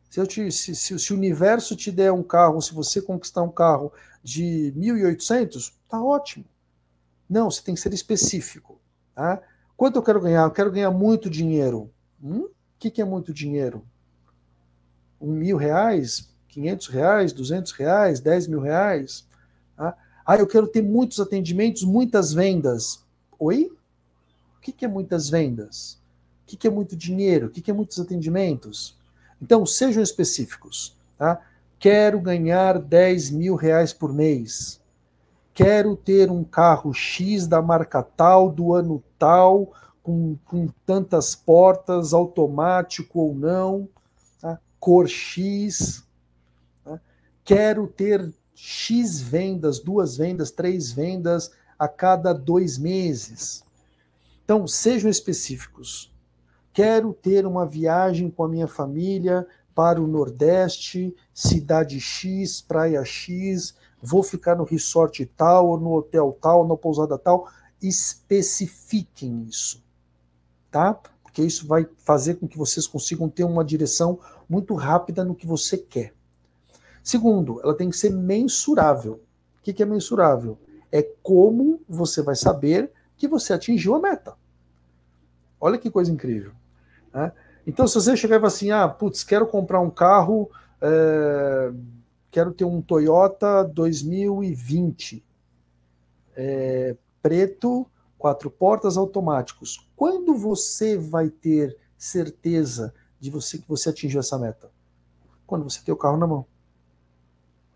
[0.09, 3.51] Se, te, se, se, se o universo te der um carro, se você conquistar um
[3.51, 3.91] carro
[4.23, 6.45] de 1.800, tá ótimo.
[7.29, 8.79] Não, você tem que ser específico.
[9.13, 9.41] Tá?
[9.75, 10.43] Quanto eu quero ganhar?
[10.43, 11.91] Eu quero ganhar muito dinheiro.
[12.23, 12.45] Hum?
[12.45, 13.85] O que, que é muito dinheiro?
[15.19, 16.33] Um mil reais?
[16.57, 17.33] 500 reais?
[17.33, 18.19] 200 reais?
[18.19, 19.27] 10 mil reais?
[19.75, 19.95] Tá?
[20.25, 23.05] Ah, eu quero ter muitos atendimentos, muitas vendas.
[23.37, 23.71] Oi?
[24.57, 26.01] O que, que é muitas vendas?
[26.43, 27.47] O que, que é muito dinheiro?
[27.47, 28.97] O que, que é muitos atendimentos?
[29.39, 30.97] Então, sejam específicos.
[31.15, 31.39] Tá?
[31.77, 34.81] Quero ganhar 10 mil reais por mês.
[35.53, 42.13] Quero ter um carro X da marca tal, do ano tal, com, com tantas portas,
[42.13, 43.87] automático ou não,
[44.41, 44.59] tá?
[44.79, 46.06] cor X.
[47.47, 53.63] Quero ter X vendas, duas vendas, três vendas a cada dois meses.
[54.43, 56.13] Então, sejam específicos.
[56.73, 63.77] Quero ter uma viagem com a minha família para o Nordeste, cidade X, praia X,
[64.01, 67.47] vou ficar no resort tal, ou no hotel tal, na pousada tal.
[67.81, 69.81] Especifiquem isso,
[70.69, 70.95] tá?
[71.23, 75.47] Porque isso vai fazer com que vocês consigam ter uma direção muito rápida no que
[75.47, 76.16] você quer.
[77.07, 79.21] Segundo, ela tem que ser mensurável.
[79.57, 80.59] O que é mensurável?
[80.91, 84.35] É como você vai saber que você atingiu a meta.
[85.57, 86.51] Olha que coisa incrível.
[87.13, 87.31] Né?
[87.65, 91.71] Então, se você chegar e falar assim, ah, putz, quero comprar um carro, é,
[92.29, 95.23] quero ter um Toyota 2020,
[96.35, 99.89] é, preto, quatro portas automáticos.
[99.95, 104.69] Quando você vai ter certeza de você que você atingiu essa meta?
[105.45, 106.45] Quando você tem o carro na mão.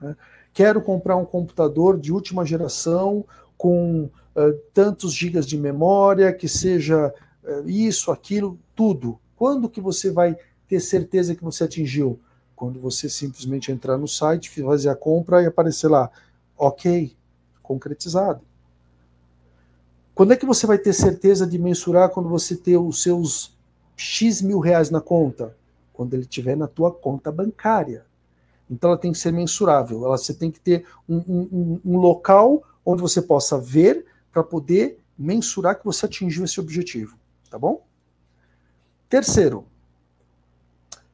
[0.01, 0.15] Né?
[0.53, 3.23] Quero comprar um computador de última geração
[3.57, 9.19] com uh, tantos gigas de memória, que seja uh, isso, aquilo, tudo.
[9.35, 10.35] Quando que você vai
[10.67, 12.19] ter certeza que você atingiu?
[12.55, 16.11] Quando você simplesmente entrar no site, fazer a compra e aparecer lá,
[16.57, 17.15] ok,
[17.63, 18.41] concretizado.
[20.13, 23.57] Quando é que você vai ter certeza de mensurar quando você ter os seus
[23.95, 25.55] X mil reais na conta?
[25.93, 28.05] Quando ele estiver na tua conta bancária.
[28.71, 30.05] Então ela tem que ser mensurável.
[30.05, 34.97] Ela, você tem que ter um, um, um local onde você possa ver para poder
[35.17, 37.85] mensurar que você atingiu esse objetivo, tá bom?
[39.09, 39.67] Terceiro,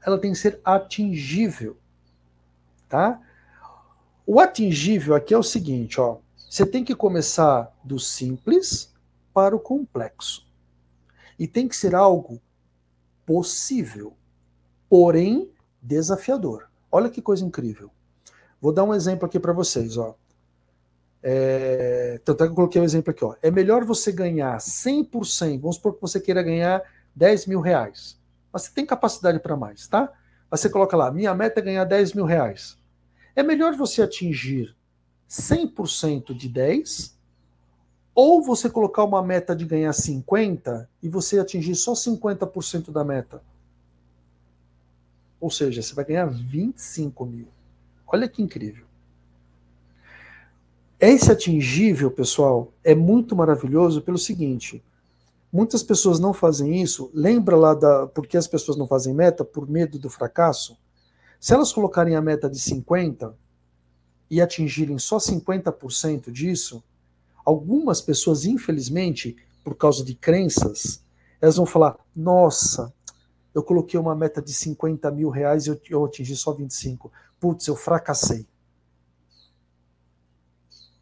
[0.06, 1.76] ela tem que ser atingível,
[2.88, 3.20] tá?
[4.26, 8.94] O atingível aqui é o seguinte, ó, você tem que começar do simples
[9.34, 10.48] para o complexo.
[11.40, 12.40] E tem que ser algo
[13.26, 14.16] possível,
[14.88, 16.67] porém desafiador.
[16.92, 17.92] Olha que coisa incrível.
[18.62, 20.16] Vou dar um exemplo aqui para vocês, ó.
[21.22, 23.36] É, tanto é que eu coloquei um exemplo aqui, ó.
[23.42, 26.82] É melhor você ganhar 100%, vamos supor que você queira ganhar
[27.16, 28.20] 10 mil reais.
[28.52, 30.12] Mas você tem capacidade para mais, tá?
[30.50, 32.78] Mas você coloca lá, minha meta é ganhar 10 mil reais.
[33.36, 34.76] É melhor você atingir
[35.30, 37.18] 100% de 10
[38.16, 43.44] ou você colocar uma meta de ganhar 50 e você atingir só 50% da meta.
[45.40, 47.48] Ou seja, você vai ganhar 25 mil.
[48.08, 48.86] Olha que incrível.
[51.00, 54.84] Esse atingível, pessoal, é muito maravilhoso pelo seguinte:
[55.54, 57.12] muitas pessoas não fazem isso.
[57.14, 59.46] Lembra lá da por que as pessoas não fazem meta?
[59.46, 60.78] Por medo do fracasso?
[61.40, 63.36] Se elas colocarem a meta de 50
[64.30, 66.84] e atingirem só 50% disso,
[67.46, 71.04] algumas pessoas, infelizmente, por causa de crenças,
[71.40, 72.92] elas vão falar: nossa,
[73.58, 77.12] eu coloquei uma meta de 50 mil reais e eu, eu atingi só 25.
[77.40, 78.48] Putz, eu fracassei.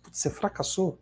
[0.01, 0.97] Putz, você fracassou?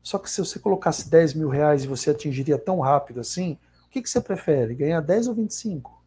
[0.00, 3.88] Só que se você colocasse 10 mil reais e você atingiria tão rápido assim, o
[3.90, 4.76] que, que você prefere?
[4.76, 6.00] Ganhar 10 ou 25?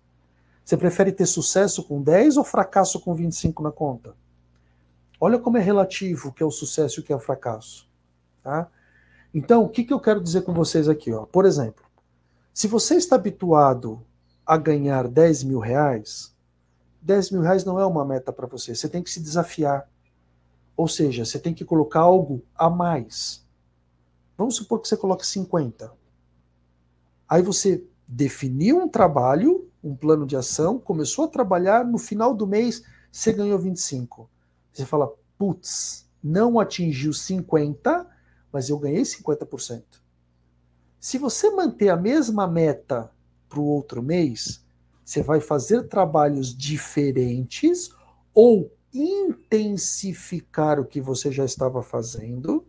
[0.63, 4.15] Você prefere ter sucesso com 10 ou fracasso com 25 na conta?
[5.19, 7.85] Olha como é relativo o que é o sucesso e o que é o fracasso.
[8.41, 8.69] Tá?
[9.33, 11.11] Então, o que, que eu quero dizer com vocês aqui?
[11.11, 11.25] Ó?
[11.25, 11.84] Por exemplo,
[12.55, 14.01] se você está habituado
[14.45, 16.33] a ganhar 10 mil reais,
[17.01, 18.73] 10 mil reais não é uma meta para você.
[18.73, 19.89] Você tem que se desafiar.
[20.77, 23.45] Ou seja, você tem que colocar algo a mais.
[24.37, 25.91] Vamos supor que você coloque 50.
[27.27, 32.47] Aí você definiu um trabalho, um plano de ação, começou a trabalhar, no final do
[32.47, 34.29] mês você ganhou 25.
[34.71, 38.09] Você fala, putz, não atingiu 50,
[38.49, 40.04] mas eu ganhei 50%.
[41.05, 43.11] Se você manter a mesma meta
[43.47, 44.65] para o outro mês,
[45.05, 47.91] você vai fazer trabalhos diferentes
[48.33, 52.65] ou intensificar o que você já estava fazendo,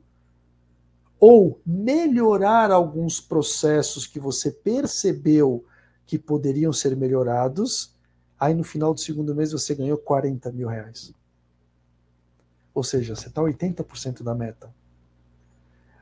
[1.18, 5.64] ou melhorar alguns processos que você percebeu
[6.04, 7.96] que poderiam ser melhorados,
[8.38, 11.10] aí no final do segundo mês você ganhou 40 mil reais.
[12.74, 14.70] Ou seja, você está 80% da meta.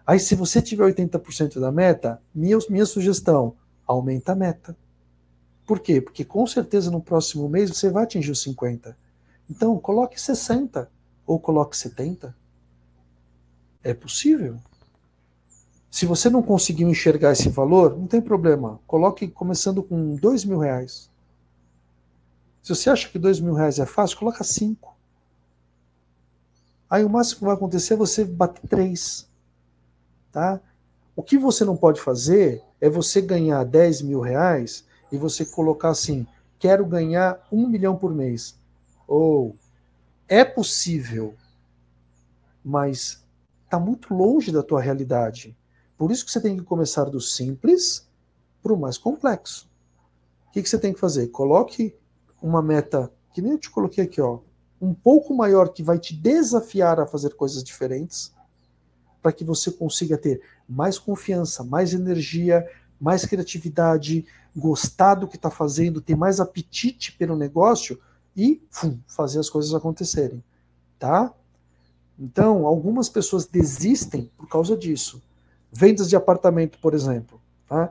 [0.07, 4.77] Aí, se você tiver 80% da meta, minha, minha sugestão, aumenta a meta.
[5.67, 6.01] Por quê?
[6.01, 8.97] Porque com certeza no próximo mês você vai atingir os 50.
[9.49, 10.90] Então, coloque 60
[11.27, 12.37] ou coloque 70.
[13.83, 14.59] É possível.
[15.90, 18.81] Se você não conseguiu enxergar esse valor, não tem problema.
[18.87, 21.09] Coloque começando com dois mil reais.
[22.62, 24.97] Se você acha que dois mil reais é fácil, coloca cinco.
[26.90, 29.29] Aí o máximo que vai acontecer é você bater três.
[30.35, 30.61] Tá?
[31.14, 35.90] O que você não pode fazer é você ganhar 10 mil reais e você colocar
[35.90, 36.27] assim:
[36.59, 38.59] quero ganhar um milhão por mês.
[39.07, 39.55] Ou
[40.27, 41.37] é possível,
[42.64, 43.25] mas
[43.62, 45.57] está muito longe da tua realidade.
[45.97, 48.09] Por isso que você tem que começar do simples
[48.61, 49.70] para o mais complexo.
[50.49, 51.29] O que, que você tem que fazer?
[51.29, 51.97] Coloque
[52.42, 54.40] uma meta, que nem eu te coloquei aqui, ó,
[54.81, 58.34] um pouco maior que vai te desafiar a fazer coisas diferentes,
[59.24, 62.62] para que você consiga ter mais confiança, mais energia,
[63.00, 67.98] mais criatividade, gostar do que está fazendo, ter mais apetite pelo negócio
[68.37, 70.44] e fum, fazer as coisas acontecerem,
[70.98, 71.32] tá?
[72.18, 75.22] Então, algumas pessoas desistem por causa disso.
[75.72, 77.40] Vendas de apartamento, por exemplo.
[77.66, 77.90] Tá?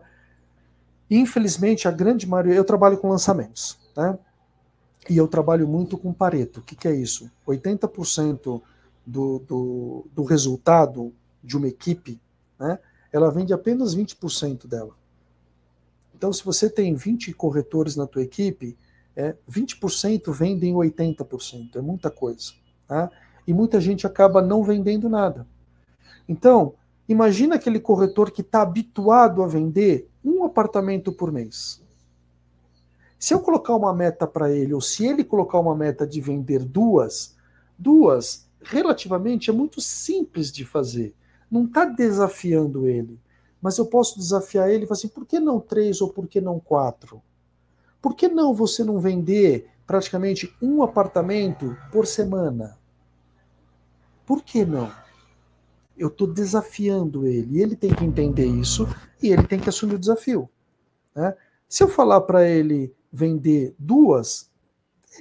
[1.09, 2.53] Infelizmente, a grande maioria.
[2.53, 3.77] Eu trabalho com lançamentos.
[3.93, 4.17] Tá?
[5.09, 6.61] E eu trabalho muito com Pareto.
[6.61, 7.29] O que, que é isso?
[7.45, 8.61] 80%
[9.05, 11.13] do, do, do resultado
[11.43, 12.19] de uma equipe,
[12.60, 12.79] né,
[13.12, 14.95] ela vende apenas 20% dela.
[16.15, 18.77] Então, se você tem 20 corretores na tua equipe,
[19.15, 21.75] é, 20% vendem 80%.
[21.75, 22.53] É muita coisa.
[22.88, 23.12] Tá?
[23.45, 25.45] E muita gente acaba não vendendo nada.
[26.27, 26.75] Então,
[27.08, 31.82] Imagina aquele corretor que está habituado a vender um apartamento por mês.
[33.19, 36.63] Se eu colocar uma meta para ele, ou se ele colocar uma meta de vender
[36.63, 37.36] duas,
[37.77, 41.13] duas, relativamente, é muito simples de fazer.
[41.53, 43.19] Não está desafiando ele.
[43.61, 46.41] Mas eu posso desafiar ele e falar assim: por que não três ou por que
[46.41, 47.21] não quatro?
[48.01, 52.77] Por que não você não vender praticamente um apartamento por semana?
[54.25, 54.91] Por que não?
[55.97, 57.61] eu estou desafiando ele.
[57.61, 58.87] Ele tem que entender isso
[59.21, 60.49] e ele tem que assumir o desafio.
[61.15, 61.35] Né?
[61.67, 64.49] Se eu falar para ele vender duas,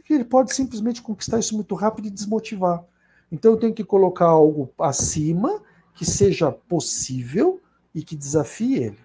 [0.09, 2.85] ele pode simplesmente conquistar isso muito rápido e desmotivar.
[3.31, 5.63] Então eu tenho que colocar algo acima
[5.95, 7.61] que seja possível
[7.95, 8.99] e que desafie ele.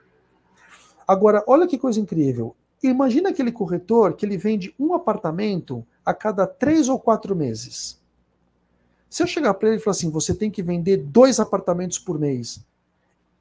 [1.08, 2.56] Agora, olha que coisa incrível.
[2.84, 8.00] Imagina aquele corretor que ele vende um apartamento a cada três ou quatro meses.
[9.10, 12.20] Se eu chegar para ele e falar assim, você tem que vender dois apartamentos por
[12.20, 12.64] mês,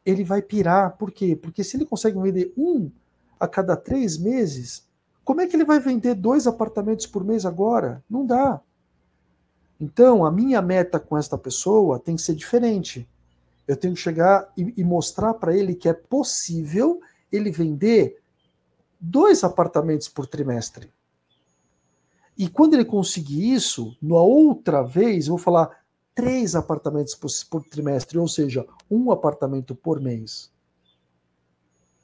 [0.05, 0.97] ele vai pirar.
[0.97, 1.37] Por quê?
[1.37, 2.91] Porque se ele consegue vender um
[3.39, 4.87] a cada três meses,
[5.25, 8.03] como é que ele vai vender dois apartamentos por mês agora?
[8.09, 8.61] Não dá.
[9.81, 13.07] Então, a minha meta com esta pessoa tem que ser diferente.
[13.67, 17.01] Eu tenho que chegar e, e mostrar para ele que é possível
[17.31, 18.21] ele vender
[19.01, 20.91] dois apartamentos por trimestre.
[22.37, 27.65] E quando ele conseguir isso, na outra vez, eu vou falar três apartamentos por, por
[27.65, 30.51] trimestre, ou seja, um apartamento por mês.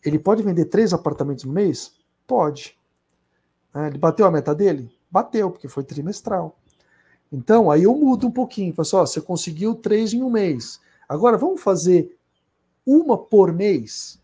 [0.04, 1.92] Ele pode vender três apartamentos no mês?
[2.26, 2.78] Pode.
[3.74, 4.90] É, ele bateu a meta dele?
[5.10, 6.58] Bateu, porque foi trimestral.
[7.30, 8.74] Então, aí eu mudo um pouquinho.
[8.74, 10.80] Falo assim, você conseguiu três em um mês.
[11.12, 12.16] Agora, vamos fazer
[12.86, 14.18] uma por mês?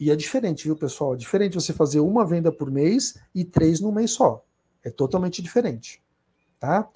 [0.00, 1.14] E é diferente, viu, pessoal?
[1.14, 4.44] É diferente você fazer uma venda por mês e três no mês só.
[4.82, 6.02] É totalmente diferente,
[6.58, 6.88] tá?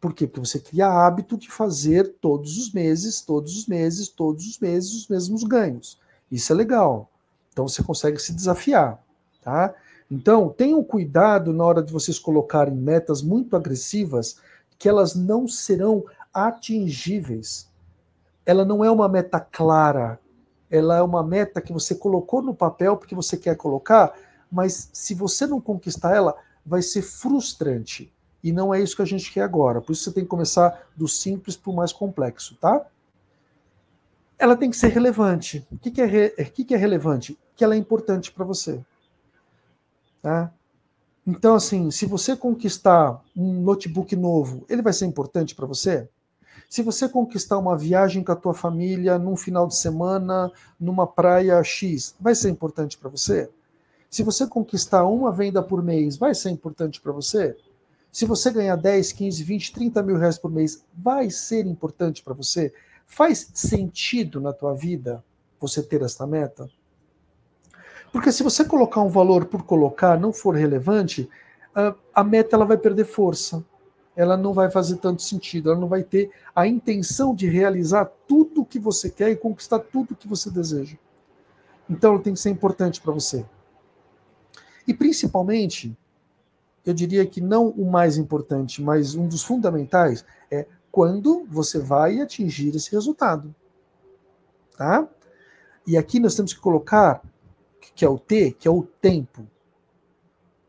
[0.00, 0.26] Por quê?
[0.26, 4.94] Porque você cria hábito de fazer todos os meses, todos os meses, todos os meses
[4.94, 6.00] os mesmos ganhos.
[6.32, 7.10] Isso é legal.
[7.52, 8.98] Então você consegue se desafiar,
[9.42, 9.74] tá?
[10.10, 14.38] Então, tenham cuidado na hora de vocês colocarem metas muito agressivas,
[14.78, 16.02] que elas não serão
[16.32, 17.68] atingíveis.
[18.46, 20.18] Ela não é uma meta clara,
[20.70, 24.14] ela é uma meta que você colocou no papel porque você quer colocar,
[24.50, 26.34] mas se você não conquistar ela,
[26.64, 28.12] vai ser frustrante.
[28.42, 29.80] E não é isso que a gente quer agora.
[29.80, 32.86] Por isso você tem que começar do simples para o mais complexo, tá?
[34.38, 35.66] Ela tem que ser relevante.
[35.70, 36.34] O que, que, é, re...
[36.38, 37.38] o que, que é relevante?
[37.56, 38.84] Que ela é importante para você.
[40.22, 40.52] Tá?
[41.26, 46.08] Então, assim, se você conquistar um notebook novo, ele vai ser importante para você?
[46.68, 51.62] Se você conquistar uma viagem com a tua família num final de semana, numa praia
[51.62, 53.48] X, vai ser importante para você?
[54.10, 57.56] Se você conquistar uma venda por mês, vai ser importante para você?
[58.10, 62.34] Se você ganhar 10, 15, 20, 30 mil reais por mês, vai ser importante para
[62.34, 62.72] você?
[63.06, 65.22] Faz sentido na tua vida
[65.60, 66.68] você ter esta meta?
[68.10, 71.28] Porque se você colocar um valor por colocar, não for relevante,
[72.14, 73.62] a meta ela vai perder força.
[74.16, 78.62] Ela não vai fazer tanto sentido, ela não vai ter a intenção de realizar tudo
[78.62, 80.96] o que você quer e conquistar tudo o que você deseja.
[81.88, 83.44] Então ela tem que ser importante para você.
[84.88, 85.96] E principalmente,
[86.84, 92.20] eu diria que não o mais importante, mas um dos fundamentais é quando você vai
[92.20, 93.54] atingir esse resultado.
[94.76, 95.06] Tá?
[95.86, 97.22] E aqui nós temos que colocar
[97.94, 99.46] que é o T, que é o tempo.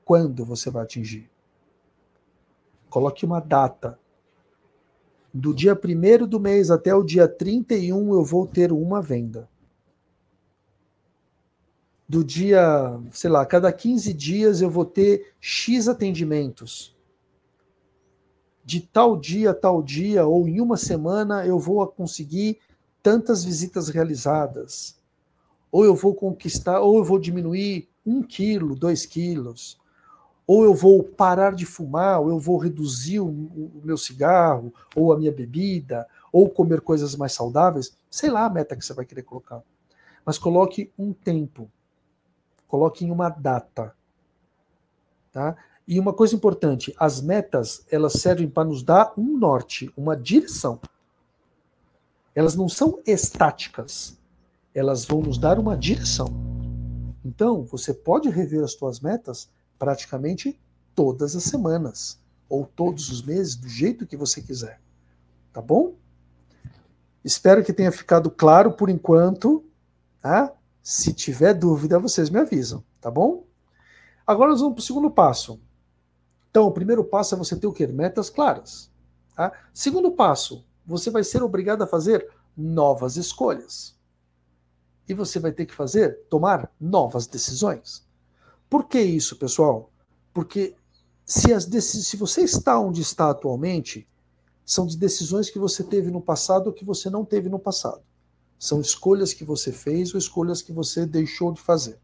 [0.06, 1.30] Quando você vai atingir?
[2.90, 4.00] Coloque uma data.
[5.34, 9.50] Do dia 1 do mês até o dia 31 eu vou ter uma venda.
[12.08, 16.96] Do dia, sei lá, cada 15 dias eu vou ter X atendimentos.
[18.64, 22.60] De tal dia tal dia, ou em uma semana, eu vou conseguir
[23.04, 24.98] tantas visitas realizadas
[25.72, 29.78] ou eu vou conquistar, ou eu vou diminuir um quilo, dois quilos,
[30.48, 35.12] ou eu vou parar de fumar, ou eu vou reduzir o, o meu cigarro, ou
[35.12, 39.06] a minha bebida, ou comer coisas mais saudáveis, sei lá a meta que você vai
[39.06, 39.62] querer colocar.
[40.26, 41.70] Mas coloque um tempo,
[42.68, 43.94] coloque em uma data.
[45.32, 45.56] Tá?
[45.86, 50.80] E uma coisa importante, as metas, elas servem para nos dar um norte, uma direção.
[52.34, 54.18] Elas não são estáticas
[54.78, 56.28] elas vão nos dar uma direção.
[57.26, 60.60] Então, você pode rever as suas metas praticamente
[60.96, 62.20] todas as semanas
[62.50, 64.80] ou todos os meses, do jeito que você quiser.
[65.52, 65.96] Tá bom?
[67.24, 69.66] Espero que tenha ficado claro por enquanto.
[70.22, 70.54] Tá?
[70.82, 73.46] Se tiver dúvida, vocês me avisam, tá bom?
[74.26, 75.60] Agora nós vamos para o segundo passo.
[76.50, 77.86] Então, o primeiro passo é você ter o quê?
[77.86, 78.90] Metas claras.
[79.36, 79.52] Tá?
[79.74, 83.98] Segundo passo, você vai ser obrigado a fazer novas escolhas
[85.08, 88.07] e você vai ter que fazer, tomar novas decisões.
[88.70, 89.92] Por que isso, pessoal?
[90.34, 90.76] Porque
[91.26, 94.08] se, as se você está onde está atualmente,
[94.66, 98.02] são de decisões que você teve no passado ou que você não teve no passado.
[98.60, 102.00] São escolhas que você fez ou escolhas que você deixou de fazer.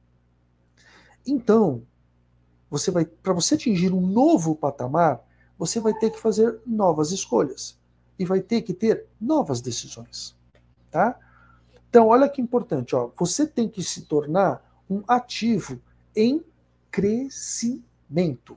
[1.25, 1.83] Então,
[2.69, 5.23] você vai, para você atingir um novo patamar,
[5.57, 7.77] você vai ter que fazer novas escolhas
[8.17, 10.35] e vai ter que ter novas decisões,
[10.89, 11.19] tá?
[11.89, 15.79] Então, olha que importante, ó, você tem que se tornar um ativo
[16.15, 16.43] em
[16.93, 18.55] crescimento.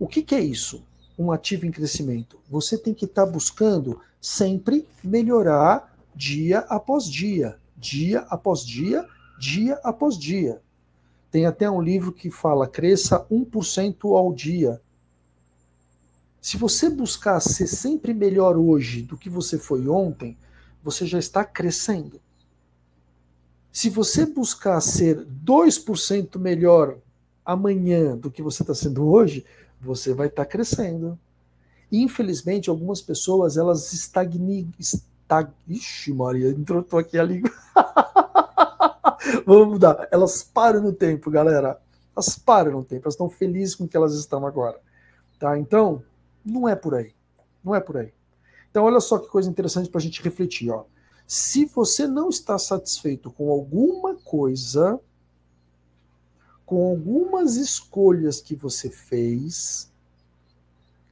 [0.00, 0.84] O que, que é isso?
[1.16, 2.40] Um ativo em crescimento.
[2.50, 9.06] Você tem que estar tá buscando sempre melhorar dia após dia, dia após dia,
[9.38, 10.60] dia após dia.
[11.30, 14.82] Tem até um livro que fala cresça 1% ao dia.
[16.40, 20.36] Se você buscar ser sempre melhor hoje do que você foi ontem,
[20.82, 22.20] você já está crescendo.
[23.70, 26.98] Se você buscar ser 2% melhor
[27.44, 29.44] amanhã do que você está sendo hoje,
[29.80, 31.18] você vai estar tá crescendo.
[31.90, 34.72] Infelizmente, algumas pessoas elas estagnem.
[34.78, 35.50] Estag...
[35.68, 37.50] Ixi, Maria, entrou aqui a língua.
[39.46, 40.08] Vamos mudar.
[40.10, 41.80] Elas param no tempo, galera.
[42.14, 43.04] Elas param no tempo.
[43.04, 44.78] Elas estão felizes com o que elas estão agora.
[45.38, 45.58] Tá?
[45.58, 46.02] Então,
[46.44, 47.12] não é por aí.
[47.64, 48.12] Não é por aí.
[48.70, 50.70] Então, olha só que coisa interessante para a gente refletir.
[50.70, 50.84] Ó.
[51.26, 55.00] Se você não está satisfeito com alguma coisa,
[56.70, 59.90] com algumas escolhas que você fez,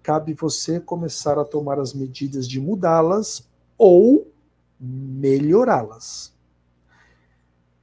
[0.01, 3.45] cabe você começar a tomar as medidas de mudá-las
[3.77, 4.31] ou
[4.79, 6.33] melhorá-las.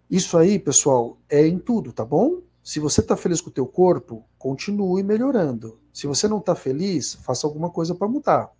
[0.10, 2.40] Isso aí, pessoal, é em tudo, tá bom?
[2.64, 5.78] Se você está feliz com o teu corpo, continue melhorando.
[5.92, 8.54] Se você não está feliz, faça alguma coisa para mudar.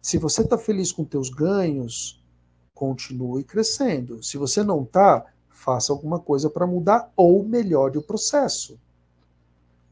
[0.00, 2.24] Se você está feliz com teus ganhos,
[2.72, 4.22] continue crescendo.
[4.22, 5.26] Se você não está,
[5.60, 8.80] faça alguma coisa para mudar ou melhore o processo.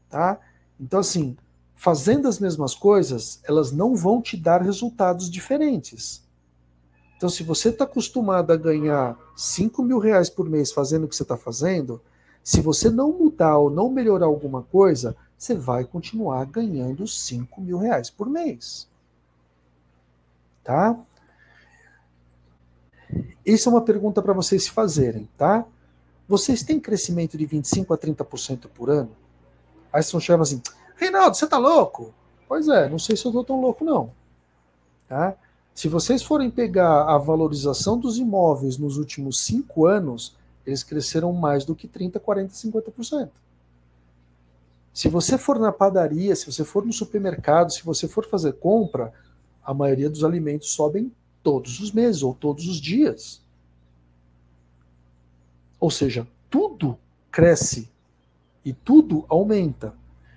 [0.09, 0.39] Tá?
[0.79, 1.37] Então, assim,
[1.75, 6.27] fazendo as mesmas coisas, elas não vão te dar resultados diferentes.
[7.15, 11.15] Então, se você está acostumado a ganhar 5 mil reais por mês fazendo o que
[11.15, 12.01] você está fazendo,
[12.43, 17.77] se você não mudar ou não melhorar alguma coisa, você vai continuar ganhando 5 mil
[17.77, 18.89] reais por mês
[20.69, 20.95] tá?
[23.45, 25.65] Isso é uma pergunta para vocês se fazerem, tá?
[26.27, 29.09] Vocês têm crescimento de 25 a 30% por ano?
[29.91, 30.61] Aí você chama assim,
[30.95, 32.13] Reinaldo, você tá louco?
[32.47, 34.11] Pois é, não sei se eu tô tão louco, não.
[35.07, 35.35] Tá?
[35.73, 40.35] Se vocês forem pegar a valorização dos imóveis nos últimos cinco anos,
[40.65, 43.29] eles cresceram mais do que 30%, 40%, 50%.
[44.93, 49.13] Se você for na padaria, se você for no supermercado, se você for fazer compra,
[49.63, 51.11] a maioria dos alimentos sobem
[51.43, 53.41] todos os meses ou todos os dias.
[55.79, 56.97] Ou seja, tudo
[57.31, 57.89] cresce
[58.65, 59.95] e tudo aumenta.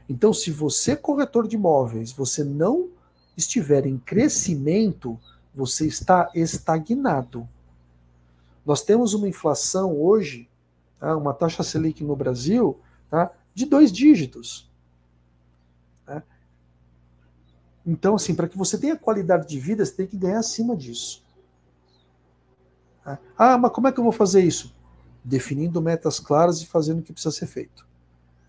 [0.08, 2.90] Então, se você, corretor de imóveis, você não
[3.36, 5.18] estiver em crescimento,
[5.54, 7.48] você está estagnado.
[8.64, 10.48] Nós temos uma inflação hoje,
[10.98, 12.78] tá, uma taxa Selic no Brasil,
[13.10, 14.70] tá, de dois dígitos.
[16.06, 16.22] Tá?
[17.86, 21.22] Então, assim, para que você tenha qualidade de vida, você tem que ganhar acima disso.
[23.36, 24.72] Ah, mas como é que eu vou fazer isso?
[25.24, 27.84] Definindo metas claras e fazendo o que precisa ser feito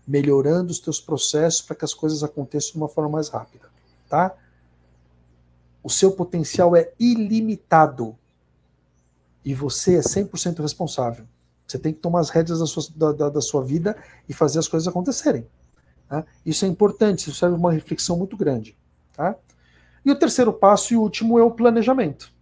[0.06, 3.68] melhorando os teus processos para que as coisas aconteçam de uma forma mais rápida,
[4.08, 4.34] tá?
[5.82, 8.16] O seu potencial é ilimitado
[9.44, 11.26] e você é 100% responsável.
[11.66, 13.96] Você tem que tomar as rédeas da sua, da, da, da sua vida
[14.28, 15.46] e fazer as coisas acontecerem.
[16.08, 16.24] Tá?
[16.44, 18.76] Isso é importante, isso serve uma reflexão muito grande.
[19.14, 19.36] Tá?
[20.04, 22.32] E o terceiro passo e último é o planejamento.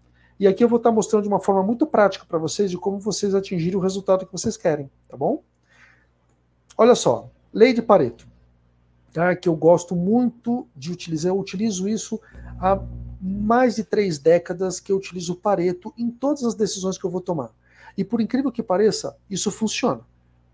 [0.41, 2.99] E aqui eu vou estar mostrando de uma forma muito prática para vocês de como
[2.99, 5.43] vocês atingirem o resultado que vocês querem, tá bom?
[6.77, 8.27] Olha só, Lei de Pareto,
[9.13, 9.37] tá?
[9.37, 12.21] que eu gosto muito de utilizar, eu utilizo isso
[12.59, 12.83] há
[13.21, 17.21] mais de três décadas que eu utilizo Pareto em todas as decisões que eu vou
[17.21, 17.51] tomar.
[17.97, 20.01] E por incrível que pareça, isso funciona.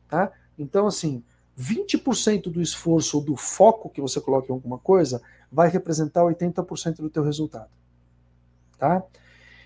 [0.08, 0.32] Tá?
[0.58, 1.22] Então, assim,
[1.58, 6.96] 20% do esforço ou do foco que você coloca em alguma coisa vai representar 80%
[6.96, 7.70] do teu resultado.
[8.78, 9.02] Tá?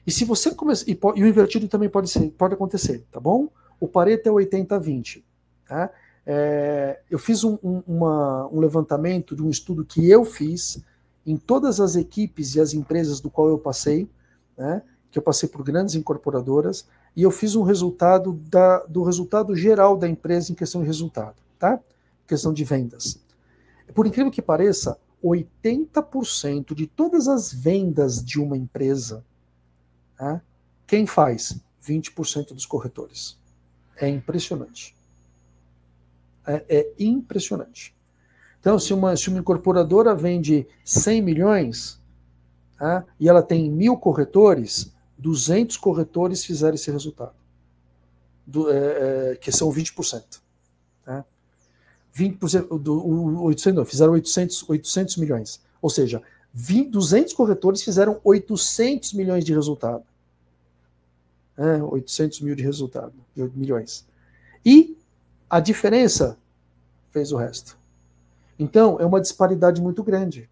[0.06, 0.88] E se você começar.
[0.88, 3.48] E, e, o invertido também pode, ser, pode acontecer, tá bom?
[3.78, 5.22] O Pareto é 80-20.
[5.66, 5.90] Tá?
[6.24, 10.82] É, eu fiz um, um, uma, um levantamento de um estudo que eu fiz
[11.26, 14.08] em todas as equipes e as empresas do qual eu passei,
[14.56, 19.54] né, que eu passei por grandes incorporadoras, e eu fiz um resultado da, do resultado
[19.54, 21.78] geral da empresa em questão de resultado, tá?
[22.26, 23.20] Questão de vendas.
[23.94, 29.24] Por incrível que pareça, 80% de todas as vendas de uma empresa,
[30.16, 30.42] tá?
[30.86, 31.60] quem faz?
[31.82, 33.38] 20% dos corretores.
[33.96, 34.94] É impressionante
[36.46, 37.94] é, é impressionante.
[38.60, 42.00] Então, se uma, se uma incorporadora vende 100 milhões
[42.78, 47.34] tá, e ela tem mil corretores, 200 corretores fizeram esse resultado,
[48.46, 50.40] do, é, é, que são 20%.
[51.04, 51.24] Tá?
[52.14, 55.60] 20% do, o, 800, não, fizeram 800, 800 milhões.
[55.80, 60.04] Ou seja, 20, 200 corretores fizeram 800 milhões de resultado.
[61.56, 64.06] É, 800 mil de resultado, de milhões.
[64.64, 64.96] E
[65.48, 66.38] a diferença
[67.10, 67.78] fez o resto.
[68.58, 70.48] Então, é uma disparidade muito grande.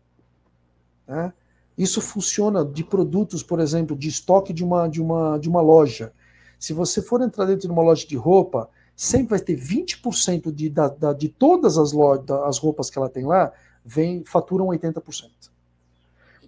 [1.07, 1.33] Né?
[1.77, 6.13] Isso funciona de produtos, por exemplo, de estoque de uma, de, uma, de uma loja.
[6.59, 8.69] Se você for entrar dentro de uma loja de roupa,
[9.01, 13.09] sempre vai ter 20% de, da, da, de todas as, lojas, as roupas que ela
[13.09, 13.51] tem lá,
[13.83, 15.31] vem, faturam 80%.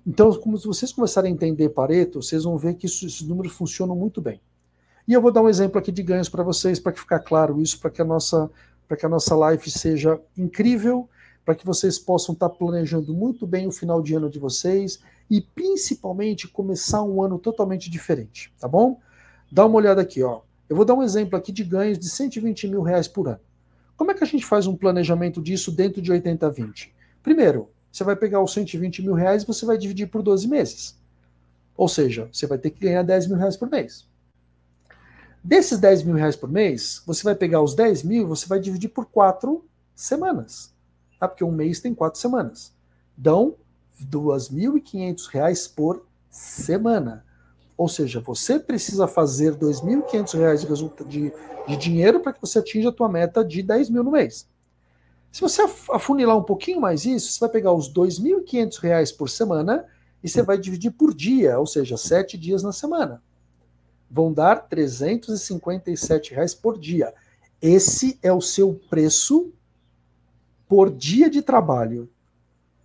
[0.07, 3.96] Então, como vocês começarem a entender Pareto, vocês vão ver que isso, esses números funcionam
[3.96, 4.38] muito bem.
[5.09, 7.59] E eu vou dar um exemplo aqui de ganhos para vocês, para que ficar claro
[7.59, 8.50] isso, para que a nossa
[8.86, 11.09] para que a nossa live seja incrível,
[11.46, 15.00] para que vocês possam estar tá planejando muito bem o final de ano de vocês
[15.30, 19.00] e principalmente começar um ano totalmente diferente, tá bom?
[19.50, 20.42] Dá uma olhada aqui, ó.
[20.73, 23.41] Eu vou dar um exemplo aqui de ganhos de 120 mil reais por ano.
[23.95, 26.89] Como é que a gente faz um planejamento disso dentro de 80-20?
[27.23, 30.99] Primeiro, você vai pegar os 120 mil reais e você vai dividir por 12 meses.
[31.77, 34.09] Ou seja, você vai ter que ganhar 10 mil reais por mês.
[35.45, 38.89] Desses 10 mil reais por mês, você vai pegar os 10 mil você vai dividir
[38.89, 40.73] por quatro semanas.
[41.20, 41.29] Tá?
[41.29, 42.73] Porque um mês tem quatro semanas.
[43.14, 43.57] Dão
[44.03, 47.27] 2.500 reais por semana.
[47.77, 50.61] Ou seja, você precisa fazer 2.500 reais
[51.09, 51.33] de,
[51.66, 54.47] de, dinheiro para que você atinja a tua meta de 10 mil no mês.
[55.31, 59.87] Se você afunilar um pouquinho mais isso, você vai pegar os 2.500 reais por semana
[60.23, 63.23] e você vai dividir por dia, ou seja, sete dias na semana
[64.12, 67.14] vão dar 357 reais por dia.
[67.62, 69.51] Esse é o seu preço
[70.68, 72.11] por dia de trabalho.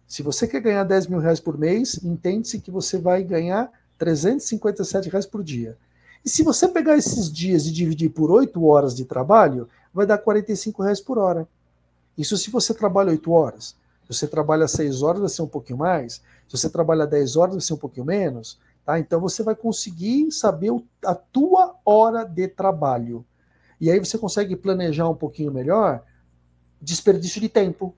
[0.08, 5.10] Se você quer ganhar 10 mil reais por mês, entende-se que você vai ganhar 357
[5.10, 5.78] reais por dia.
[6.24, 10.18] E se você pegar esses dias e dividir por 8 horas de trabalho, vai dar
[10.18, 11.48] 45 reais por hora.
[12.18, 13.76] Isso se você trabalha 8 horas.
[14.04, 16.22] Se você trabalha 6 horas, vai ser um pouquinho mais.
[16.48, 18.60] Se você trabalha 10 horas, vai ser um pouquinho menos.
[18.86, 19.00] Tá?
[19.00, 20.72] Então você vai conseguir saber
[21.06, 23.26] a tua hora de trabalho.
[23.80, 26.04] E aí você consegue planejar um pouquinho melhor
[26.82, 27.94] desperdício de tempo.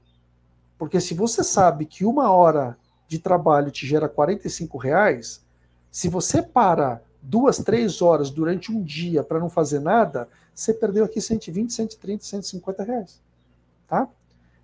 [0.78, 2.78] Porque se você sabe que uma hora
[3.08, 5.44] de trabalho te gera 45 reais,
[5.92, 11.06] se você para duas, três horas durante um dia para não fazer nada, você perdeu
[11.06, 13.22] aqui 120, 130, 150 reais.
[13.88, 14.08] Tá?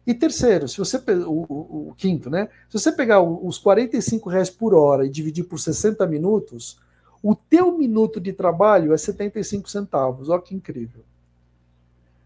[0.06, 2.48] E terceiro, se você o, o, o, quinto, né?
[2.70, 6.80] Se você pegar os 45 reais por hora e dividir por 60 minutos,
[7.24, 10.30] o teu minuto de trabalho é 75 centavos.
[10.30, 11.04] Olha que incrível.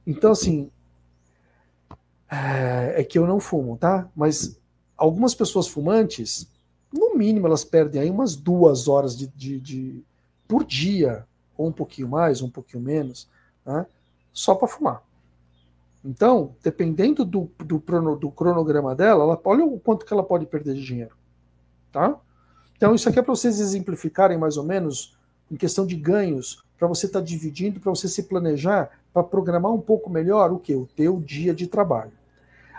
[0.06, 0.70] Então, assim,
[2.30, 4.10] é, é que eu não fumo, tá?
[4.14, 4.60] Mas
[4.98, 6.52] algumas pessoas fumantes,
[6.92, 10.04] no mínimo, elas perdem aí umas duas horas de, de, de
[10.48, 11.26] por dia,
[11.58, 13.28] ou um pouquinho mais, um pouquinho menos,
[13.66, 13.86] né?
[14.34, 15.04] só para fumar.
[16.04, 17.84] Então, dependendo do, do,
[18.16, 21.16] do, cronograma dela, ela, olha o quanto que ela pode perder de dinheiro.
[21.92, 22.16] Tá?
[22.78, 25.18] Então, isso aqui é para vocês exemplificarem mais ou menos
[25.52, 29.74] em questão de ganhos, para você estar tá dividindo, para você se planejar, para programar
[29.74, 30.74] um pouco melhor o que?
[30.74, 32.14] O teu dia de trabalho.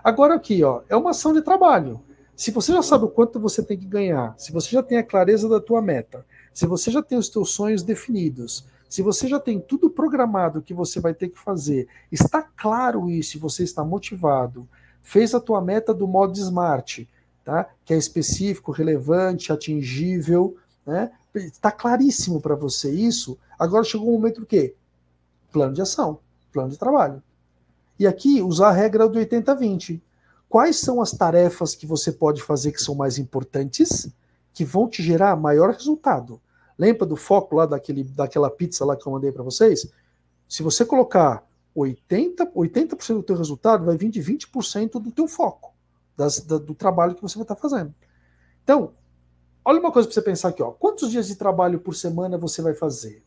[0.02, 2.00] Agora aqui, ó, é uma ação de trabalho.
[2.40, 5.02] Se você já sabe o quanto você tem que ganhar, se você já tem a
[5.02, 6.24] clareza da tua meta,
[6.54, 10.72] se você já tem os teus sonhos definidos, se você já tem tudo programado que
[10.72, 14.66] você vai ter que fazer, está claro isso, você está motivado,
[15.02, 17.06] fez a tua meta do modo smart,
[17.44, 17.68] tá?
[17.84, 21.12] Que é específico, relevante, atingível, né?
[21.34, 23.38] Está claríssimo para você isso.
[23.58, 24.74] Agora chegou o momento do quê?
[25.52, 26.20] Plano de ação,
[26.50, 27.22] plano de trabalho.
[27.98, 30.00] E aqui, usar a regra do 80-20.
[30.50, 34.12] Quais são as tarefas que você pode fazer que são mais importantes,
[34.52, 36.42] que vão te gerar maior resultado?
[36.76, 39.88] Lembra do foco lá daquele, daquela pizza lá que eu mandei para vocês?
[40.48, 41.46] Se você colocar
[41.76, 45.72] 80%, 80 do teu resultado, vai vir de 20% do teu foco,
[46.16, 47.94] das, da, do trabalho que você vai estar tá fazendo.
[48.64, 48.92] Então,
[49.64, 50.64] olha uma coisa para você pensar aqui.
[50.64, 50.72] Ó.
[50.72, 53.22] Quantos dias de trabalho por semana você vai fazer?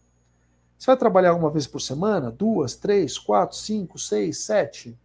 [0.78, 2.30] Você vai trabalhar uma vez por semana?
[2.30, 5.00] Duas, três, quatro, cinco, seis, sete?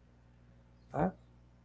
[0.91, 1.15] Tá?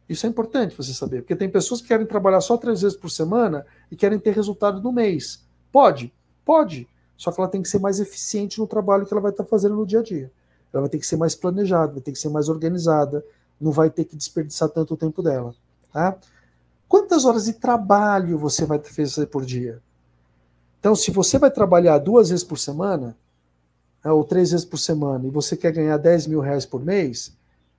[0.08, 3.10] Isso é importante você saber, porque tem pessoas que querem trabalhar só três vezes por
[3.10, 5.42] semana e querem ter resultado no mês.
[5.72, 6.12] Pode?
[6.44, 6.86] Pode.
[7.16, 9.76] Só que ela tem que ser mais eficiente no trabalho que ela vai estar fazendo
[9.76, 10.30] no dia a dia.
[10.72, 13.24] Ela vai ter que ser mais planejada, vai ter que ser mais organizada,
[13.60, 15.54] não vai ter que desperdiçar tanto o tempo dela.
[15.92, 16.18] Tá?
[16.88, 19.80] Quantas horas de trabalho você vai fazer por dia?
[20.80, 23.16] Então, se você vai trabalhar duas vezes por semana,
[24.04, 27.34] né, ou três vezes por semana, e você quer ganhar 10 mil reais por mês,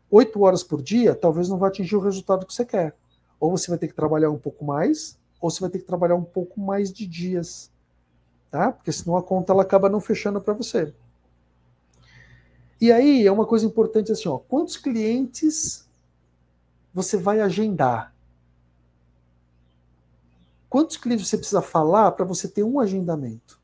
[0.09, 2.95] oito horas por dia, talvez não vá atingir o resultado que você quer.
[3.39, 6.15] Ou você vai ter que trabalhar um pouco mais, ou você vai ter que trabalhar
[6.15, 7.71] um pouco mais de dias.
[8.49, 8.71] Tá?
[8.71, 10.93] Porque senão a conta ela acaba não fechando para você.
[12.79, 15.87] E aí é uma coisa importante assim, ó, quantos clientes
[16.93, 18.13] você vai agendar?
[20.69, 23.59] Quantos clientes você precisa falar para você ter um agendamento?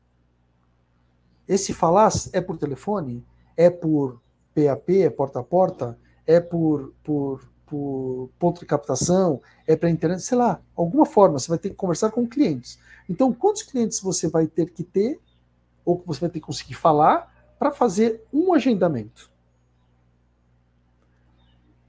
[1.46, 3.24] Esse falar é por telefone?
[3.56, 4.20] É por
[4.54, 5.98] PAP, é porta a porta?
[6.26, 9.40] É por, por, por ponto de captação?
[9.66, 10.22] É para internet?
[10.22, 12.78] Sei lá, alguma forma você vai ter que conversar com clientes.
[13.08, 15.20] Então, quantos clientes você vai ter que ter,
[15.84, 19.30] ou que você vai ter que conseguir falar, para fazer um agendamento?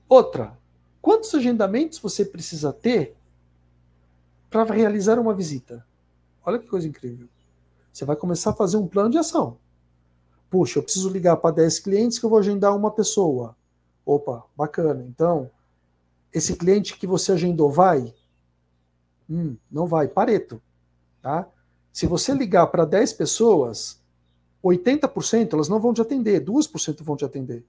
[0.07, 0.57] Outra,
[1.01, 3.15] quantos agendamentos você precisa ter
[4.49, 5.85] para realizar uma visita?
[6.45, 7.27] Olha que coisa incrível.
[7.91, 9.57] Você vai começar a fazer um plano de ação.
[10.49, 13.55] Puxa, eu preciso ligar para 10 clientes que eu vou agendar uma pessoa.
[14.05, 15.03] Opa, bacana.
[15.07, 15.49] Então,
[16.33, 18.13] esse cliente que você agendou vai?
[19.29, 20.07] Hum, não vai.
[20.07, 20.61] Pareto.
[21.21, 21.47] Tá?
[21.91, 24.01] Se você ligar para 10 pessoas,
[24.63, 27.65] 80% elas não vão te atender, 2% vão te atender.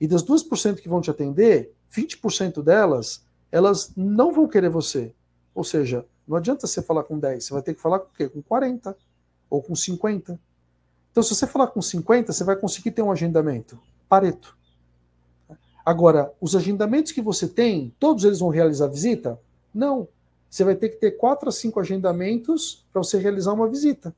[0.00, 5.14] E das 2% que vão te atender, 20% delas, elas não vão querer você.
[5.54, 8.14] Ou seja, não adianta você falar com 10, você vai ter que falar com o
[8.14, 8.28] quê?
[8.28, 8.96] Com 40
[9.50, 10.38] ou com 50.
[11.10, 13.78] Então, se você falar com 50, você vai conseguir ter um agendamento.
[14.08, 14.56] Pareto.
[15.84, 19.40] Agora, os agendamentos que você tem, todos eles vão realizar visita?
[19.74, 20.08] Não.
[20.48, 24.14] Você vai ter que ter 4 a 5 agendamentos para você realizar uma visita.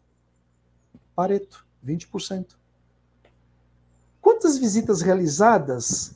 [1.15, 2.47] Pareto, 20%.
[4.21, 6.15] Quantas visitas realizadas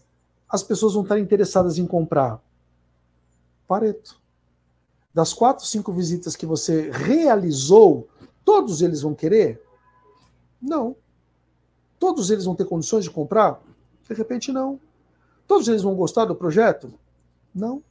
[0.49, 2.40] as pessoas vão estar interessadas em comprar?
[3.68, 4.18] Pareto.
[5.12, 8.09] Das 4, 5 visitas que você realizou,
[8.47, 9.61] Todos eles vão querer?
[10.62, 10.94] Não.
[11.99, 13.61] Todos eles vão ter condições de comprar?
[14.09, 14.78] De repente, não.
[15.47, 16.92] Todos eles vão gostar do projeto?
[17.55, 17.82] Não.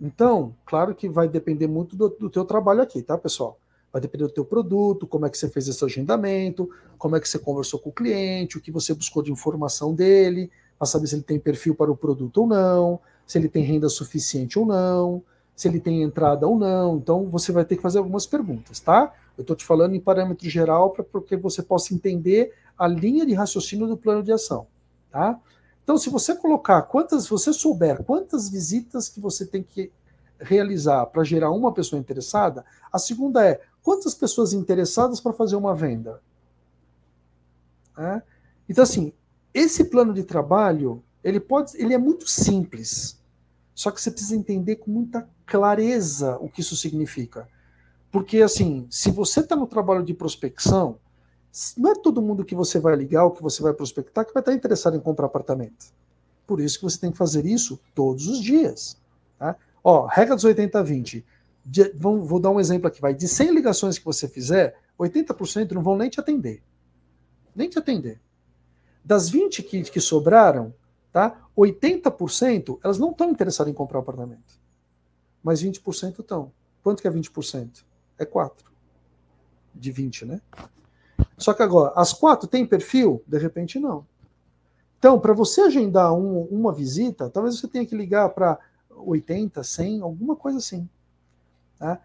[0.00, 3.58] Então, claro que vai depender muito do, do teu trabalho aqui, tá, pessoal?
[3.92, 6.68] Vai depender do teu produto, como é que você fez esse agendamento,
[6.98, 10.50] como é que você conversou com o cliente, o que você buscou de informação dele,
[10.78, 13.88] para saber se ele tem perfil para o produto ou não, se ele tem renda
[13.88, 15.22] suficiente ou não,
[15.54, 16.96] se ele tem entrada ou não.
[16.96, 19.14] Então, você vai ter que fazer algumas perguntas, tá?
[19.38, 23.32] Eu estou te falando em parâmetro geral para que você possa entender a linha de
[23.32, 24.66] raciocínio do plano de ação.
[25.10, 25.40] Tá?
[25.84, 29.92] Então, se você colocar quantas, você souber quantas visitas que você tem que
[30.40, 35.74] realizar para gerar uma pessoa interessada, a segunda é quantas pessoas interessadas para fazer uma
[35.74, 36.22] venda.
[37.96, 38.22] É?
[38.68, 39.12] Então, assim,
[39.52, 43.18] esse plano de trabalho ele pode, ele é muito simples,
[43.74, 47.48] só que você precisa entender com muita clareza o que isso significa.
[48.10, 50.98] Porque, assim, se você está no trabalho de prospecção,
[51.76, 54.40] não é todo mundo que você vai ligar ou que você vai prospectar que vai
[54.40, 55.86] estar interessado em comprar apartamento.
[56.46, 59.00] Por isso que você tem que fazer isso todos os dias.
[59.38, 59.56] Tá?
[59.82, 61.24] Ó, regra dos 80-20.
[61.94, 63.00] Vou dar um exemplo aqui.
[63.00, 66.62] Vai de 100 ligações que você fizer, 80% não vão nem te atender.
[67.54, 68.20] Nem te atender.
[69.04, 70.74] Das 20 que, que sobraram,
[71.12, 71.40] tá?
[71.56, 74.60] 80% elas não estão interessadas em comprar apartamento.
[75.42, 76.52] Mas 20% estão.
[76.82, 77.84] Quanto que é 20%?
[78.18, 78.72] É 4.
[79.74, 80.40] De 20, né?
[81.36, 83.22] Só que agora, as quatro têm perfil?
[83.26, 84.06] De repente, não.
[84.98, 88.58] Então, para você agendar um, uma visita, talvez você tenha que ligar para
[88.90, 90.88] 80, 100, alguma coisa assim.
[91.78, 92.00] Tá?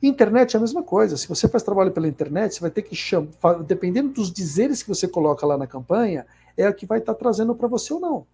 [0.00, 1.16] Internet é a mesma coisa.
[1.16, 4.88] Se você faz trabalho pela internet, você vai ter que chamar, dependendo dos dizeres que
[4.88, 6.24] você coloca lá na campanha,
[6.56, 8.26] é o que vai estar tá trazendo para você ou não.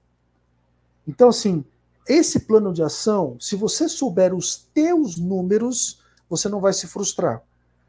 [1.09, 1.65] Então, assim,
[2.07, 7.43] esse plano de ação, se você souber os teus números, você não vai se frustrar.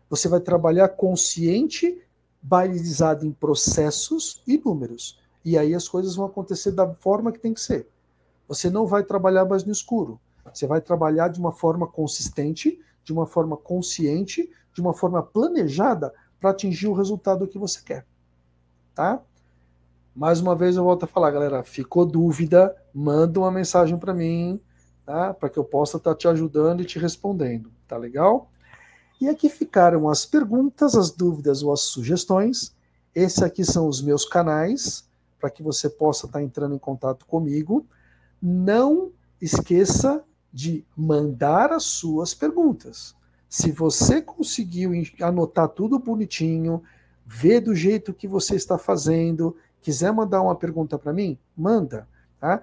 [0.09, 2.01] Você vai trabalhar consciente,
[2.47, 5.19] balizado em processos e números.
[5.43, 7.87] E aí as coisas vão acontecer da forma que tem que ser.
[8.47, 10.19] Você não vai trabalhar mais no escuro.
[10.53, 16.13] Você vai trabalhar de uma forma consistente, de uma forma consciente, de uma forma planejada
[16.39, 18.05] para atingir o resultado que você quer.
[18.93, 19.19] Tá?
[20.15, 24.61] Mais uma vez eu volto a falar, galera, ficou dúvida, manda uma mensagem para mim,
[25.03, 25.33] tá?
[25.33, 28.49] Para que eu possa estar tá te ajudando e te respondendo, tá legal?
[29.19, 32.75] E aqui ficaram as perguntas, as dúvidas ou as sugestões.
[33.13, 35.07] Esses aqui são os meus canais
[35.39, 37.85] para que você possa estar tá entrando em contato comigo.
[38.41, 39.11] Não
[39.41, 43.15] esqueça de mandar as suas perguntas.
[43.49, 44.91] Se você conseguiu
[45.21, 46.83] anotar tudo bonitinho,
[47.25, 52.07] ver do jeito que você está fazendo, quiser mandar uma pergunta para mim, manda.
[52.39, 52.61] Tá?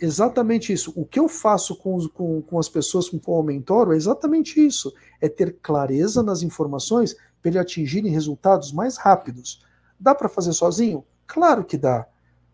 [0.00, 0.92] Exatamente isso.
[0.96, 4.64] O que eu faço com, com, com as pessoas com qual eu mentoro é exatamente
[4.64, 4.92] isso.
[5.20, 9.62] É ter clareza nas informações para ele atingirem resultados mais rápidos.
[9.98, 11.04] Dá para fazer sozinho?
[11.26, 12.06] Claro que dá.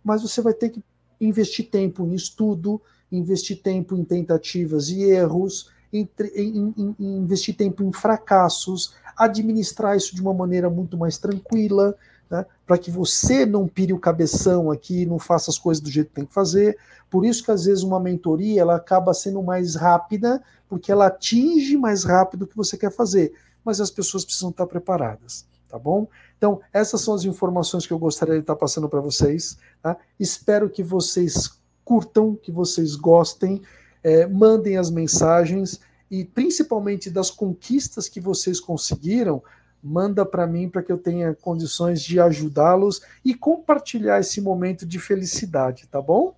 [0.02, 0.82] Mas você vai ter que
[1.20, 7.84] investir tempo em estudo, investir tempo em tentativas e erros, em, em, em, investir tempo
[7.84, 11.96] em fracassos, administrar isso de uma maneira muito mais tranquila
[12.30, 16.08] né, para que você não pire o cabeção aqui, não faça as coisas do jeito
[16.08, 16.76] que tem que fazer.
[17.10, 21.76] Por isso que às vezes uma mentoria ela acaba sendo mais rápida, porque ela atinge
[21.76, 23.32] mais rápido o que você quer fazer,
[23.64, 26.08] mas as pessoas precisam estar preparadas, tá bom?
[26.36, 29.56] Então, essas são as informações que eu gostaria de estar passando para vocês.
[29.82, 29.96] Tá?
[30.20, 33.62] Espero que vocês curtam, que vocês gostem,
[34.02, 39.42] é, mandem as mensagens e principalmente das conquistas que vocês conseguiram,
[39.82, 44.98] manda para mim para que eu tenha condições de ajudá-los e compartilhar esse momento de
[44.98, 46.34] felicidade, tá bom?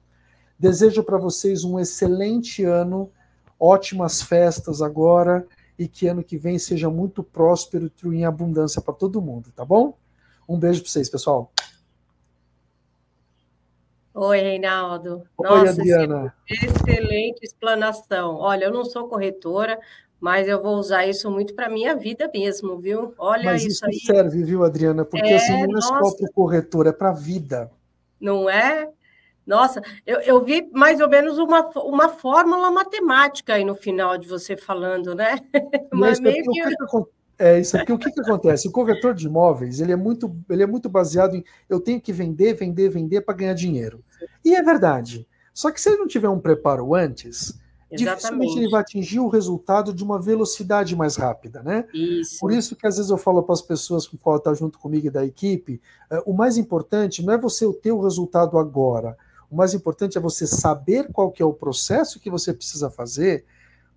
[0.58, 3.10] Desejo para vocês um excelente ano,
[3.58, 5.46] ótimas festas agora
[5.78, 9.64] e que ano que vem seja muito próspero e em abundância para todo mundo, tá
[9.64, 9.96] bom?
[10.48, 11.52] Um beijo para vocês, pessoal.
[14.20, 15.22] Oi, Reinaldo.
[15.36, 16.34] Oi, Nossa, Adriana.
[16.50, 18.34] excelente explanação.
[18.34, 19.78] Olha, eu não sou corretora,
[20.20, 23.14] mas eu vou usar isso muito para a minha vida mesmo, viu?
[23.18, 24.16] Olha Mas isso, isso aí.
[24.16, 25.04] serve, viu, Adriana?
[25.04, 27.70] Porque é, assim, não é só para o corretor, é para a vida.
[28.20, 28.88] Não é?
[29.46, 34.28] Nossa, eu, eu, vi mais ou menos uma, uma fórmula matemática aí no final de
[34.28, 35.38] você falando, né?
[35.92, 36.60] Mas meio que...
[37.38, 37.92] É isso aqui.
[37.92, 38.66] O que, que acontece?
[38.66, 42.12] O corretor de imóveis ele é muito, ele é muito baseado em eu tenho que
[42.12, 44.04] vender, vender, vender para ganhar dinheiro.
[44.44, 45.26] E é verdade.
[45.54, 47.58] Só que se ele não tiver um preparo antes,
[47.90, 48.16] Exatamente.
[48.16, 51.86] dificilmente ele vai atingir o resultado de uma velocidade mais rápida, né?
[51.92, 52.38] Isso.
[52.38, 55.06] Por isso que às vezes eu falo para as pessoas que podem estar junto comigo
[55.06, 55.80] e da equipe,
[56.10, 59.16] uh, o mais importante não é você ter o resultado agora.
[59.50, 63.46] O mais importante é você saber qual que é o processo que você precisa fazer,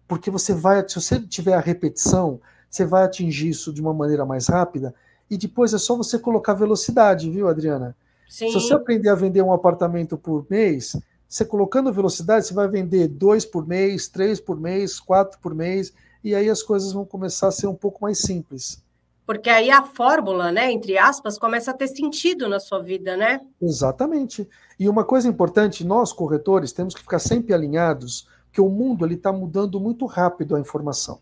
[0.08, 2.40] porque você vai, se você tiver a repetição,
[2.70, 4.96] você vai atingir isso de uma maneira mais rápida.
[5.30, 7.96] E depois é só você colocar velocidade, viu, Adriana?
[8.30, 8.48] Sim.
[8.48, 10.96] Se você aprender a vender um apartamento por mês,
[11.32, 15.94] você colocando velocidade, você vai vender dois por mês, três por mês, quatro por mês,
[16.22, 18.84] e aí as coisas vão começar a ser um pouco mais simples.
[19.26, 23.40] Porque aí a fórmula, né, entre aspas, começa a ter sentido na sua vida, né?
[23.62, 24.46] Exatamente.
[24.78, 29.16] E uma coisa importante, nós corretores temos que ficar sempre alinhados, que o mundo ele
[29.16, 31.20] está mudando muito rápido a informação.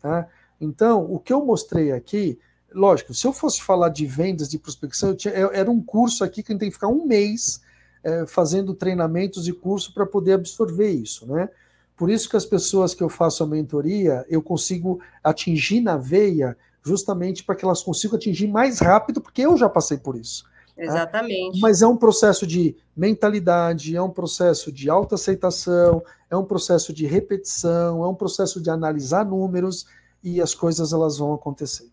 [0.00, 0.26] Tá?
[0.58, 2.38] Então, o que eu mostrei aqui,
[2.72, 6.50] lógico, se eu fosse falar de vendas, de prospecção, tinha, era um curso aqui que
[6.50, 7.60] a gente tem que ficar um mês
[8.02, 11.48] é, fazendo treinamentos e curso para poder absorver isso, né?
[11.96, 16.56] Por isso que as pessoas que eu faço a mentoria, eu consigo atingir na veia
[16.82, 20.44] justamente para que elas consigam atingir mais rápido, porque eu já passei por isso.
[20.74, 20.82] Tá?
[20.82, 21.60] Exatamente.
[21.60, 21.66] Tá?
[21.66, 27.06] Mas é um processo de mentalidade, é um processo de autoaceitação, é um processo de
[27.06, 29.86] repetição, é um processo de analisar números
[30.24, 31.90] e as coisas elas vão acontecer.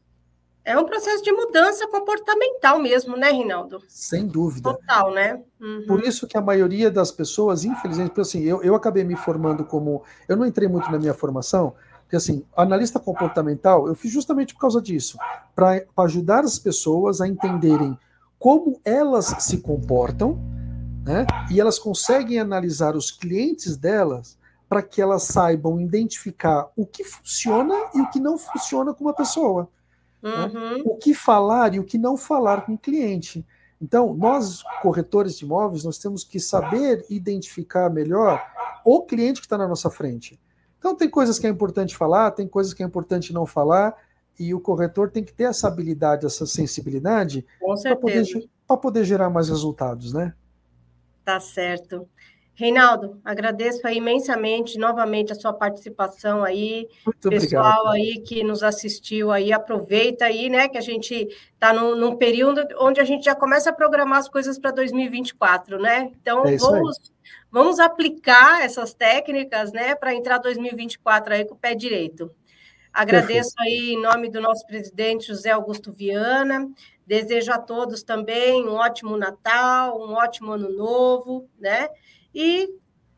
[0.68, 3.82] É um processo de mudança comportamental mesmo, né, Rinaldo?
[3.88, 4.74] Sem dúvida.
[4.74, 5.41] Total, né?
[5.61, 5.86] Uhum.
[5.88, 10.03] Por isso que a maioria das pessoas, infelizmente, assim, eu, eu acabei me formando como.
[10.28, 14.59] Eu não entrei muito na minha formação, porque assim, analista comportamental, eu fiz justamente por
[14.59, 15.18] causa disso,
[15.55, 17.97] para ajudar as pessoas a entenderem
[18.38, 20.38] como elas se comportam,
[21.05, 21.26] né?
[21.49, 24.38] E elas conseguem analisar os clientes delas
[24.68, 29.13] para que elas saibam identificar o que funciona e o que não funciona com uma
[29.13, 29.70] pessoa.
[30.28, 30.51] Né?
[30.53, 30.78] Uhum.
[30.78, 30.84] Né?
[30.86, 33.45] O que falar e o que não falar com o cliente.
[33.82, 38.43] Então, nós, corretores de imóveis, nós temos que saber identificar melhor
[38.84, 40.39] o cliente que está na nossa frente.
[40.80, 43.95] Então, tem coisas que é importante falar, tem coisas que é importante não falar,
[44.39, 47.45] e o corretor tem que ter essa habilidade, essa sensibilidade
[47.84, 48.49] para poder,
[48.82, 50.34] poder gerar mais resultados, né?
[51.25, 52.07] Tá certo.
[52.58, 57.93] Reinaldo, agradeço imensamente novamente a sua participação aí, Muito pessoal obrigado.
[57.93, 62.66] aí que nos assistiu aí, aproveita aí, né, que a gente está num, num, período
[62.80, 66.10] onde a gente já começa a programar as coisas para 2024, né?
[66.20, 66.97] Então é vamos,
[67.51, 72.32] vamos aplicar essas técnicas, né, para entrar 2024 aí com o pé direito.
[72.91, 73.62] Agradeço Perfeito.
[73.62, 76.68] aí em nome do nosso presidente José Augusto Viana.
[77.05, 81.88] Desejo a todos também um ótimo Natal, um ótimo ano novo, né?
[82.39, 82.69] E,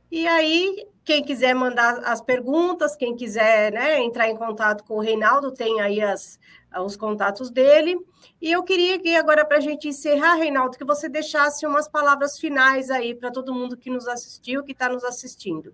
[0.09, 5.01] e aí, quem quiser mandar as perguntas, quem quiser né, entrar em contato com o
[5.01, 6.39] Reinaldo, tem aí as,
[6.85, 7.99] os contatos dele.
[8.41, 12.39] E eu queria que agora, para a gente encerrar, Reinaldo, que você deixasse umas palavras
[12.39, 15.73] finais aí para todo mundo que nos assistiu, que está nos assistindo.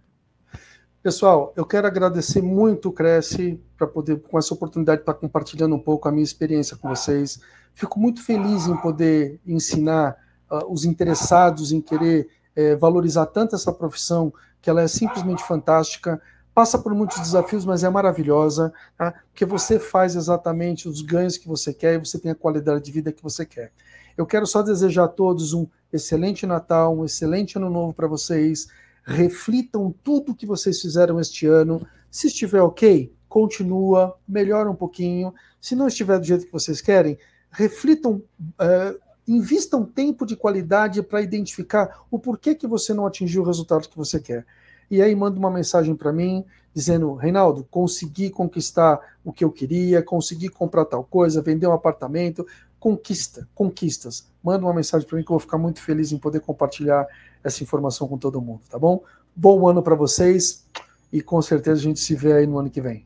[1.04, 5.76] Pessoal, eu quero agradecer muito o Cresce para poder, com essa oportunidade, estar tá compartilhando
[5.76, 7.40] um pouco a minha experiência com vocês.
[7.76, 10.18] Fico muito feliz em poder ensinar
[10.50, 16.22] uh, os interessados em querer é, valorizar tanto essa profissão, que ela é simplesmente fantástica,
[16.54, 19.14] passa por muitos desafios, mas é maravilhosa, tá?
[19.30, 22.92] porque você faz exatamente os ganhos que você quer e você tem a qualidade de
[22.92, 23.72] vida que você quer.
[24.18, 28.68] Eu quero só desejar a todos um excelente Natal, um excelente Ano Novo para vocês.
[29.04, 31.86] Reflitam tudo que vocês fizeram este ano.
[32.10, 35.34] Se estiver ok, continua, melhora um pouquinho.
[35.60, 37.18] Se não estiver do jeito que vocês querem,
[37.52, 43.46] reflitam uh, Invistam tempo de qualidade para identificar o porquê que você não atingiu o
[43.46, 44.46] resultado que você quer.
[44.90, 50.04] E aí manda uma mensagem para mim dizendo, Reinaldo, consegui conquistar o que eu queria,
[50.04, 52.46] consegui comprar tal coisa, vender um apartamento,
[52.78, 54.28] conquista, conquistas.
[54.44, 57.08] Manda uma mensagem para mim que eu vou ficar muito feliz em poder compartilhar
[57.44, 59.02] essa informação com todo mundo, tá bom?
[59.36, 60.66] Bom ano para vocês
[61.12, 63.06] e com certeza a gente se vê aí no ano que vem.